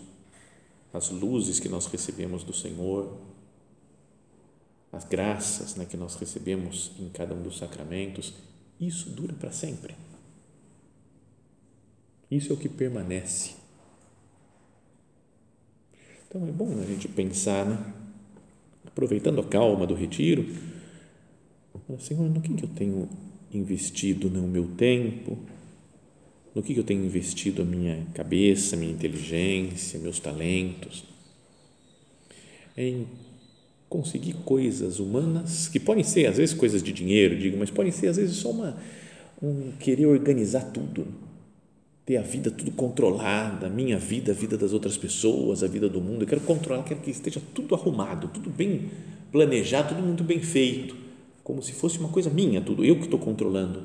as 0.91 1.11
luzes 1.11 1.59
que 1.59 1.69
nós 1.69 1.85
recebemos 1.85 2.43
do 2.43 2.51
Senhor, 2.51 3.15
as 4.91 5.05
graças 5.05 5.75
né, 5.75 5.85
que 5.85 5.95
nós 5.95 6.15
recebemos 6.15 6.91
em 6.99 7.09
cada 7.09 7.35
um 7.35 7.43
dos 7.43 7.59
sacramentos, 7.59 8.33
isso 8.79 9.11
dura 9.11 9.33
para 9.33 9.51
sempre. 9.51 9.95
Isso 12.31 12.51
é 12.51 12.55
o 12.55 12.57
que 12.57 12.67
permanece. 12.67 13.51
Então 16.27 16.47
é 16.47 16.51
bom 16.51 16.79
a 16.79 16.85
gente 16.85 17.07
pensar, 17.07 17.65
né? 17.65 17.93
aproveitando 18.85 19.41
a 19.41 19.43
calma 19.43 19.85
do 19.85 19.93
retiro, 19.93 20.43
Senhor, 21.99 22.29
no 22.29 22.41
que, 22.41 22.53
que 22.53 22.63
eu 22.63 22.69
tenho 22.69 23.09
investido 23.53 24.29
no 24.29 24.47
meu 24.47 24.67
tempo, 24.77 25.37
no 26.53 26.63
que 26.63 26.75
eu 26.75 26.83
tenho 26.83 27.05
investido 27.05 27.61
a 27.61 27.65
minha 27.65 28.05
cabeça, 28.13 28.75
minha 28.75 28.91
inteligência, 28.91 29.99
meus 29.99 30.19
talentos, 30.19 31.03
em 32.77 33.07
conseguir 33.87 34.33
coisas 34.45 34.99
humanas 34.99 35.67
que 35.67 35.79
podem 35.79 36.03
ser 36.03 36.27
às 36.27 36.37
vezes 36.37 36.53
coisas 36.53 36.83
de 36.83 36.91
dinheiro, 36.91 37.37
digo, 37.37 37.57
mas 37.57 37.69
podem 37.69 37.91
ser 37.91 38.07
às 38.07 38.17
vezes 38.17 38.35
só 38.37 38.51
uma 38.51 38.77
um 39.41 39.71
querer 39.79 40.05
organizar 40.05 40.71
tudo, 40.71 41.07
ter 42.05 42.17
a 42.17 42.21
vida 42.21 42.51
tudo 42.51 42.71
controlada, 42.71 43.67
a 43.67 43.69
minha 43.69 43.97
vida, 43.97 44.31
a 44.31 44.35
vida 44.35 44.57
das 44.57 44.73
outras 44.73 44.97
pessoas, 44.97 45.63
a 45.63 45.67
vida 45.67 45.87
do 45.87 46.01
mundo. 46.01 46.23
Eu 46.23 46.27
quero 46.27 46.41
controlar, 46.41 46.83
quero 46.83 46.99
que 46.99 47.09
esteja 47.09 47.41
tudo 47.53 47.73
arrumado, 47.73 48.27
tudo 48.27 48.49
bem 48.49 48.89
planejado, 49.31 49.95
tudo 49.95 50.05
muito 50.05 50.23
bem 50.23 50.41
feito, 50.41 50.95
como 51.49 51.63
se 51.63 51.73
fosse 51.73 51.97
uma 51.97 52.09
coisa 52.09 52.29
minha, 52.29 52.63
tudo 52.63 52.85
eu 52.85 52.95
que 52.95 53.05
estou 53.05 53.17
controlando. 53.17 53.81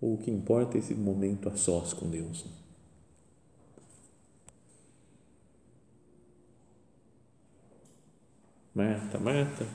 Ou 0.00 0.14
o 0.14 0.18
que 0.18 0.30
importa 0.30 0.76
é 0.76 0.78
esse 0.78 0.94
momento 0.94 1.48
a 1.48 1.56
sós 1.56 1.92
com 1.92 2.08
Deus. 2.08 2.44
Marta, 8.72 9.18
Marta, 9.18 9.66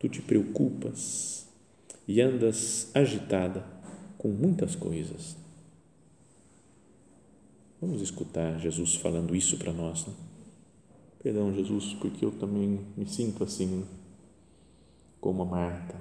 tu 0.00 0.08
te 0.08 0.20
preocupas 0.20 1.46
e 2.08 2.20
andas 2.20 2.90
agitada 2.92 3.64
com 4.18 4.30
muitas 4.30 4.74
coisas. 4.74 5.36
Vamos 7.80 8.02
escutar 8.02 8.58
Jesus 8.58 8.96
falando 8.96 9.32
isso 9.32 9.56
para 9.58 9.72
nós. 9.72 10.08
Né? 10.08 10.29
Perdão, 11.22 11.54
Jesus, 11.54 11.94
porque 12.00 12.24
eu 12.24 12.30
também 12.30 12.80
me 12.96 13.06
sinto 13.06 13.44
assim, 13.44 13.84
como 15.20 15.42
a 15.42 15.44
Marta. 15.44 15.94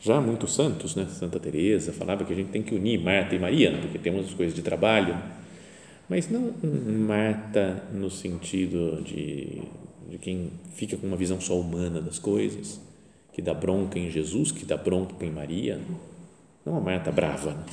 Já 0.00 0.20
muitos 0.20 0.52
santos, 0.52 0.96
né? 0.96 1.06
Santa 1.06 1.38
Teresa 1.38 1.92
falava 1.92 2.24
que 2.24 2.32
a 2.32 2.36
gente 2.36 2.50
tem 2.50 2.62
que 2.62 2.74
unir 2.74 3.00
Marta 3.00 3.36
e 3.36 3.38
Maria, 3.38 3.70
né? 3.70 3.80
porque 3.80 3.98
temos 3.98 4.26
as 4.26 4.34
coisas 4.34 4.54
de 4.54 4.62
trabalho, 4.62 5.16
mas 6.08 6.28
não 6.28 6.52
Marta 7.06 7.84
no 7.92 8.10
sentido 8.10 9.00
de, 9.02 9.62
de 10.10 10.18
quem 10.18 10.50
fica 10.74 10.96
com 10.96 11.06
uma 11.06 11.16
visão 11.16 11.40
só 11.40 11.58
humana 11.58 12.00
das 12.00 12.18
coisas, 12.18 12.80
que 13.32 13.40
dá 13.40 13.54
bronca 13.54 13.96
em 13.96 14.10
Jesus, 14.10 14.50
que 14.50 14.64
dá 14.64 14.76
bronca 14.76 15.24
em 15.24 15.30
Maria, 15.30 15.80
não 16.66 16.76
a 16.76 16.80
Marta 16.80 17.12
brava. 17.12 17.52
Né? 17.52 17.64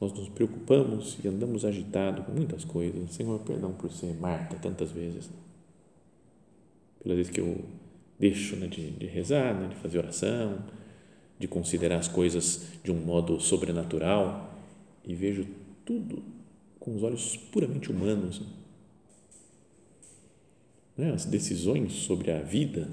Nós 0.00 0.12
nos 0.12 0.28
preocupamos 0.28 1.18
e 1.22 1.28
andamos 1.28 1.64
agitados 1.64 2.24
com 2.24 2.32
muitas 2.32 2.64
coisas. 2.64 3.12
Senhor, 3.12 3.38
perdão 3.40 3.72
por 3.72 3.92
ser 3.92 4.14
Marta 4.14 4.56
tantas 4.56 4.90
vezes. 4.90 5.28
Pelas 7.02 7.16
vezes 7.16 7.32
que 7.32 7.40
eu 7.40 7.64
deixo 8.18 8.56
né, 8.56 8.66
de, 8.66 8.90
de 8.92 9.06
rezar, 9.06 9.54
né, 9.54 9.68
de 9.68 9.76
fazer 9.76 9.98
oração, 9.98 10.64
de 11.38 11.46
considerar 11.46 11.98
as 11.98 12.08
coisas 12.08 12.66
de 12.82 12.90
um 12.90 12.96
modo 12.96 13.38
sobrenatural 13.40 14.54
e 15.04 15.14
vejo 15.14 15.46
tudo 15.84 16.22
com 16.78 16.96
os 16.96 17.02
olhos 17.02 17.36
puramente 17.36 17.90
humanos. 17.90 18.42
Né? 20.96 21.12
As 21.12 21.24
decisões 21.24 21.92
sobre 21.92 22.30
a 22.30 22.40
vida 22.40 22.88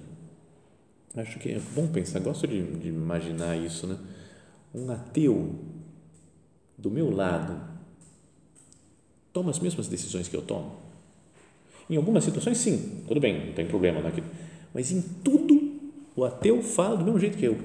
Acho 1.17 1.39
que 1.39 1.49
é 1.49 1.59
bom 1.73 1.87
pensar, 1.87 2.19
gosto 2.19 2.45
de, 2.47 2.61
de 2.77 2.89
imaginar 2.89 3.55
isso, 3.57 3.87
né? 3.87 3.97
Um 4.73 4.91
ateu 4.91 5.55
do 6.77 6.91
meu 6.91 7.09
lado 7.09 7.59
toma 9.33 9.51
as 9.51 9.59
mesmas 9.59 9.87
decisões 9.87 10.27
que 10.27 10.35
eu 10.35 10.41
tomo. 10.41 10.75
Em 11.89 11.95
algumas 11.95 12.23
situações, 12.23 12.57
sim, 12.57 13.03
tudo 13.07 13.19
bem, 13.19 13.47
não 13.47 13.53
tem 13.53 13.65
problema 13.65 14.01
naquilo. 14.01 14.27
Mas 14.73 14.91
em 14.91 15.01
tudo, 15.01 15.79
o 16.15 16.25
ateu 16.25 16.61
fala 16.61 16.97
do 16.97 17.05
mesmo 17.05 17.19
jeito 17.19 17.37
que 17.37 17.45
eu. 17.45 17.57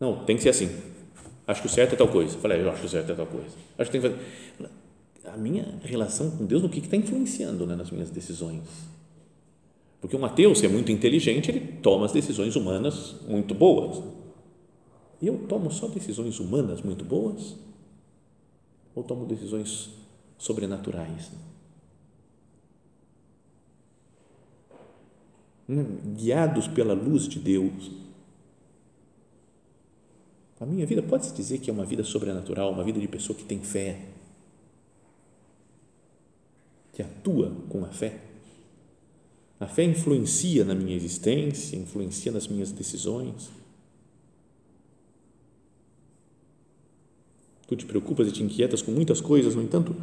Não, 0.00 0.24
tem 0.24 0.36
que 0.36 0.42
ser 0.42 0.50
assim. 0.50 0.70
Acho 1.46 1.60
que 1.60 1.66
o 1.66 1.70
certo 1.70 1.94
é 1.94 1.96
tal 1.96 2.08
coisa. 2.08 2.36
Falei, 2.38 2.60
eu 2.60 2.70
acho 2.70 2.80
que 2.80 2.86
o 2.86 2.88
certo 2.88 3.12
é 3.12 3.14
tal 3.14 3.26
coisa. 3.26 3.50
Acho 3.78 3.90
que 3.90 3.98
tem 3.98 4.10
que 4.10 4.16
fazer. 4.16 4.70
A 5.24 5.36
minha 5.36 5.78
relação 5.82 6.30
com 6.30 6.44
Deus, 6.44 6.62
no 6.62 6.68
que 6.68 6.78
está 6.78 6.96
influenciando 6.96 7.66
né, 7.66 7.74
nas 7.74 7.90
minhas 7.90 8.10
decisões? 8.10 8.62
Porque 10.00 10.16
um 10.16 10.24
ateu, 10.24 10.54
se 10.54 10.64
é 10.64 10.68
muito 10.68 10.92
inteligente, 10.92 11.50
ele 11.50 11.60
toma 11.82 12.06
as 12.06 12.12
decisões 12.12 12.54
humanas 12.54 13.16
muito 13.26 13.54
boas. 13.54 14.02
E 15.20 15.26
eu 15.26 15.38
tomo 15.48 15.70
só 15.70 15.88
decisões 15.88 16.38
humanas 16.38 16.82
muito 16.82 17.04
boas? 17.04 17.56
Ou 18.96 19.04
tomo 19.04 19.26
decisões 19.26 19.90
sobrenaturais? 20.38 21.30
Hum, 25.68 26.14
guiados 26.16 26.66
pela 26.66 26.94
luz 26.94 27.28
de 27.28 27.38
Deus. 27.38 27.92
A 30.58 30.64
minha 30.64 30.86
vida 30.86 31.02
pode-se 31.02 31.34
dizer 31.34 31.58
que 31.58 31.68
é 31.68 31.72
uma 31.72 31.84
vida 31.84 32.02
sobrenatural, 32.02 32.72
uma 32.72 32.82
vida 32.82 32.98
de 32.98 33.06
pessoa 33.06 33.36
que 33.36 33.44
tem 33.44 33.60
fé, 33.62 34.00
que 36.94 37.02
atua 37.02 37.54
com 37.68 37.84
a 37.84 37.88
fé. 37.88 38.22
A 39.60 39.66
fé 39.66 39.84
influencia 39.84 40.64
na 40.64 40.74
minha 40.74 40.96
existência, 40.96 41.76
influencia 41.76 42.32
nas 42.32 42.48
minhas 42.48 42.72
decisões. 42.72 43.50
Tu 47.66 47.76
te 47.76 47.86
preocupas 47.86 48.28
e 48.28 48.32
te 48.32 48.42
inquietas 48.42 48.82
com 48.82 48.90
muitas 48.92 49.20
coisas, 49.20 49.54
no 49.54 49.62
entanto, 49.62 49.94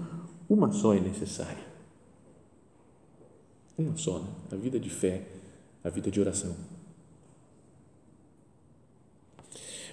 uma 0.49 0.71
só 0.71 0.93
é 0.93 0.99
necessária. 0.99 1.65
Uma 3.77 3.95
só, 3.97 4.19
né? 4.19 4.27
a 4.51 4.55
vida 4.55 4.79
de 4.79 4.89
fé, 4.89 5.23
a 5.83 5.89
vida 5.89 6.11
de 6.11 6.19
oração. 6.19 6.55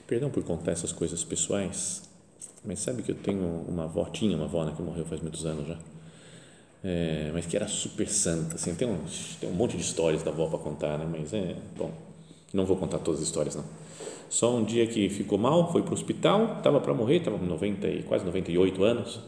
Perdão 0.06 0.30
por 0.30 0.42
contar 0.42 0.72
essas 0.72 0.92
coisas 0.92 1.22
pessoais, 1.22 2.02
mas 2.64 2.80
sabe 2.80 3.02
que 3.02 3.12
eu 3.12 3.16
tenho 3.16 3.44
uma 3.68 3.84
avó, 3.84 4.04
tinha 4.06 4.36
uma 4.36 4.46
avó 4.46 4.64
né, 4.64 4.74
que 4.76 4.82
morreu 4.82 5.04
faz 5.04 5.20
muitos 5.20 5.46
anos 5.46 5.68
já 5.68 5.78
é, 6.82 7.30
mas 7.32 7.46
que 7.46 7.56
era 7.56 7.68
super 7.68 8.08
santa. 8.08 8.56
Assim, 8.56 8.74
tem, 8.74 8.88
um, 8.88 8.98
tem 9.40 9.50
um 9.50 9.54
monte 9.54 9.76
de 9.76 9.82
histórias 9.82 10.22
da 10.22 10.30
avó 10.30 10.46
para 10.46 10.58
contar, 10.58 10.98
né? 10.98 11.06
mas 11.08 11.32
é 11.32 11.56
bom. 11.76 11.92
Não 12.52 12.66
vou 12.66 12.76
contar 12.76 12.98
todas 12.98 13.20
as 13.20 13.26
histórias, 13.26 13.54
não. 13.54 13.64
Só 14.30 14.56
um 14.56 14.64
dia 14.64 14.86
que 14.86 15.10
ficou 15.10 15.36
mal, 15.36 15.70
foi 15.70 15.82
para 15.82 15.90
o 15.90 15.94
hospital, 15.94 16.56
estava 16.56 16.80
para 16.80 16.94
morrer, 16.94 17.16
estava 17.16 17.38
com 17.38 17.44
90 17.44 17.86
e 17.86 18.02
quase 18.04 18.24
98 18.24 18.82
anos. 18.82 19.20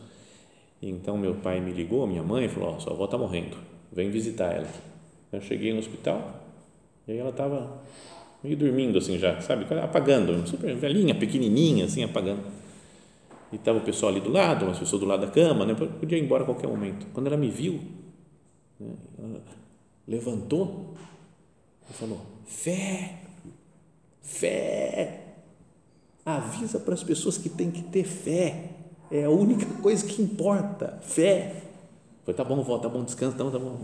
Então 0.80 1.18
meu 1.18 1.34
pai 1.34 1.60
me 1.60 1.72
ligou, 1.72 2.06
minha 2.06 2.22
mãe 2.22 2.48
falou: 2.48 2.74
oh, 2.74 2.80
sua 2.80 2.94
avó 2.94 3.04
está 3.04 3.18
morrendo, 3.18 3.58
vem 3.92 4.08
visitar 4.08 4.54
ela. 4.54 4.68
Eu 5.30 5.42
cheguei 5.42 5.74
no 5.74 5.80
hospital 5.80 6.40
e 7.06 7.12
aí 7.12 7.18
ela 7.18 7.30
estava 7.30 7.82
meio 8.42 8.56
dormindo 8.56 8.96
assim 8.96 9.18
já, 9.18 9.38
sabe, 9.42 9.66
apagando, 9.82 10.48
super 10.48 10.74
velhinha, 10.74 11.14
pequenininha 11.14 11.84
assim, 11.84 12.02
apagando 12.02 12.42
e 13.52 13.56
estava 13.56 13.78
o 13.78 13.82
pessoal 13.82 14.10
ali 14.10 14.20
do 14.20 14.30
lado, 14.30 14.64
umas 14.64 14.78
pessoas 14.78 15.00
do 15.00 15.06
lado 15.06 15.26
da 15.26 15.30
cama, 15.30 15.66
né? 15.66 15.74
podia 15.74 16.16
ir 16.16 16.24
embora 16.24 16.42
a 16.42 16.46
qualquer 16.46 16.66
momento. 16.66 17.06
Quando 17.12 17.26
ela 17.26 17.36
me 17.36 17.50
viu, 17.50 17.80
né? 18.80 18.94
ela 19.18 19.42
levantou 20.08 20.94
e 21.88 21.92
falou: 21.92 22.22
fé, 22.46 23.21
fé. 24.22 25.20
Avisa 26.24 26.78
para 26.78 26.94
as 26.94 27.02
pessoas 27.02 27.36
que 27.36 27.48
tem 27.48 27.70
que 27.70 27.82
ter 27.82 28.04
fé. 28.04 28.70
É 29.10 29.24
a 29.24 29.30
única 29.30 29.66
coisa 29.82 30.06
que 30.06 30.22
importa. 30.22 30.98
Fé. 31.02 31.56
Foi, 32.24 32.32
tá 32.32 32.44
bom, 32.44 32.62
vó, 32.62 32.78
tá 32.78 32.88
bom, 32.88 33.02
descansa, 33.02 33.36
tá 33.36 33.44
bom, 33.44 33.50
tá 33.50 33.58
bom. 33.58 33.80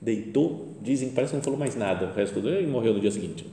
Deitou, 0.00 0.74
dizem, 0.80 1.10
parece 1.10 1.32
que 1.32 1.36
não 1.36 1.42
falou 1.42 1.58
mais 1.58 1.74
nada. 1.74 2.06
O 2.06 2.12
resto 2.12 2.40
do 2.40 2.48
dia 2.48 2.60
e 2.60 2.66
morreu 2.66 2.94
no 2.94 3.00
dia 3.00 3.10
seguinte. 3.10 3.46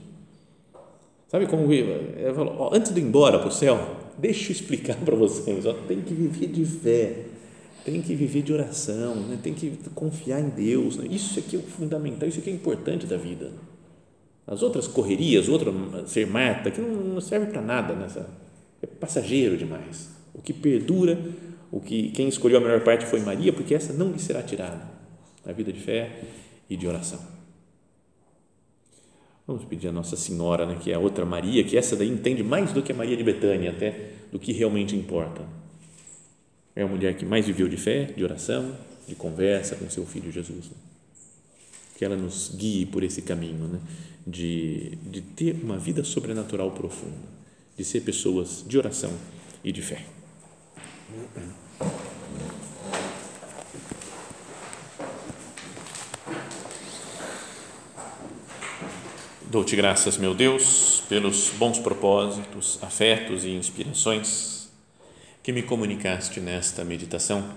Sabe 1.32 1.46
como 1.46 1.72
ela 1.72 2.34
falou, 2.34 2.54
ó, 2.58 2.74
antes 2.74 2.92
de 2.92 3.00
ir 3.00 3.04
embora 3.04 3.38
para 3.38 3.48
o 3.48 3.50
céu, 3.50 3.96
deixa 4.18 4.50
eu 4.50 4.52
explicar 4.52 4.96
para 5.02 5.16
vocês, 5.16 5.64
ó, 5.64 5.72
tem 5.72 6.02
que 6.02 6.12
viver 6.12 6.48
de 6.48 6.62
fé, 6.66 7.24
tem 7.86 8.02
que 8.02 8.14
viver 8.14 8.42
de 8.42 8.52
oração, 8.52 9.16
né? 9.16 9.38
tem 9.42 9.54
que 9.54 9.78
confiar 9.94 10.40
em 10.40 10.50
Deus, 10.50 10.98
né? 10.98 11.06
isso 11.10 11.38
aqui 11.38 11.56
é 11.56 11.58
o 11.58 11.62
fundamental, 11.62 12.28
isso 12.28 12.38
aqui 12.38 12.50
é 12.50 12.52
importante 12.52 13.06
da 13.06 13.16
vida. 13.16 13.50
As 14.46 14.62
outras 14.62 14.88
correrias, 14.88 15.48
outro 15.48 15.72
ser 16.06 16.26
mata, 16.26 16.70
que 16.70 16.80
não 16.80 17.20
serve 17.20 17.46
para 17.46 17.62
nada 17.62 17.94
nessa, 17.94 18.28
é 18.82 18.86
passageiro 18.86 19.56
demais. 19.56 20.10
O 20.34 20.42
que 20.42 20.52
perdura, 20.52 21.18
o 21.70 21.80
que 21.80 22.10
quem 22.10 22.28
escolheu 22.28 22.58
a 22.58 22.60
melhor 22.60 22.82
parte 22.82 23.06
foi 23.06 23.20
Maria, 23.20 23.52
porque 23.52 23.74
essa 23.74 23.92
não 23.92 24.10
lhe 24.10 24.18
será 24.18 24.42
tirada. 24.42 24.90
A 25.46 25.52
vida 25.52 25.72
de 25.72 25.80
fé 25.80 26.20
e 26.68 26.76
de 26.76 26.86
oração. 26.86 27.20
Vamos 29.46 29.64
pedir 29.64 29.88
a 29.88 29.92
Nossa 29.92 30.16
Senhora, 30.16 30.64
né, 30.66 30.78
que 30.80 30.90
é 30.92 30.94
a 30.94 30.98
outra 30.98 31.26
Maria, 31.26 31.64
que 31.64 31.76
essa 31.76 31.96
daí 31.96 32.08
entende 32.08 32.42
mais 32.42 32.72
do 32.72 32.82
que 32.82 32.92
a 32.92 32.94
Maria 32.94 33.16
de 33.16 33.24
Betânia, 33.24 33.70
até 33.70 34.10
do 34.30 34.38
que 34.38 34.52
realmente 34.52 34.96
importa. 34.96 35.42
É 36.74 36.82
a 36.82 36.86
mulher 36.86 37.16
que 37.16 37.24
mais 37.24 37.46
viveu 37.46 37.68
de 37.68 37.76
fé, 37.76 38.04
de 38.04 38.24
oração, 38.24 38.76
de 39.06 39.14
conversa 39.14 39.76
com 39.76 39.90
seu 39.90 40.06
filho 40.06 40.30
Jesus. 40.30 40.70
Que 42.02 42.06
ela 42.06 42.16
nos 42.16 42.48
guie 42.52 42.84
por 42.84 43.04
esse 43.04 43.22
caminho, 43.22 43.68
né? 43.68 43.80
de, 44.26 44.98
de 45.02 45.20
ter 45.20 45.54
uma 45.62 45.78
vida 45.78 46.02
sobrenatural 46.02 46.72
profunda, 46.72 47.14
de 47.78 47.84
ser 47.84 48.00
pessoas 48.00 48.64
de 48.66 48.76
oração 48.76 49.12
e 49.62 49.70
de 49.70 49.80
fé. 49.80 50.04
Dou-te 59.48 59.76
graças, 59.76 60.16
meu 60.16 60.34
Deus, 60.34 61.04
pelos 61.08 61.50
bons 61.50 61.78
propósitos, 61.78 62.80
afetos 62.82 63.44
e 63.44 63.50
inspirações 63.50 64.72
que 65.40 65.52
me 65.52 65.62
comunicaste 65.62 66.40
nesta 66.40 66.84
meditação. 66.84 67.48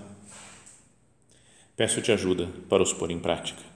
Peço-te 1.76 2.12
ajuda 2.12 2.48
para 2.68 2.80
os 2.80 2.92
pôr 2.92 3.10
em 3.10 3.18
prática. 3.18 3.75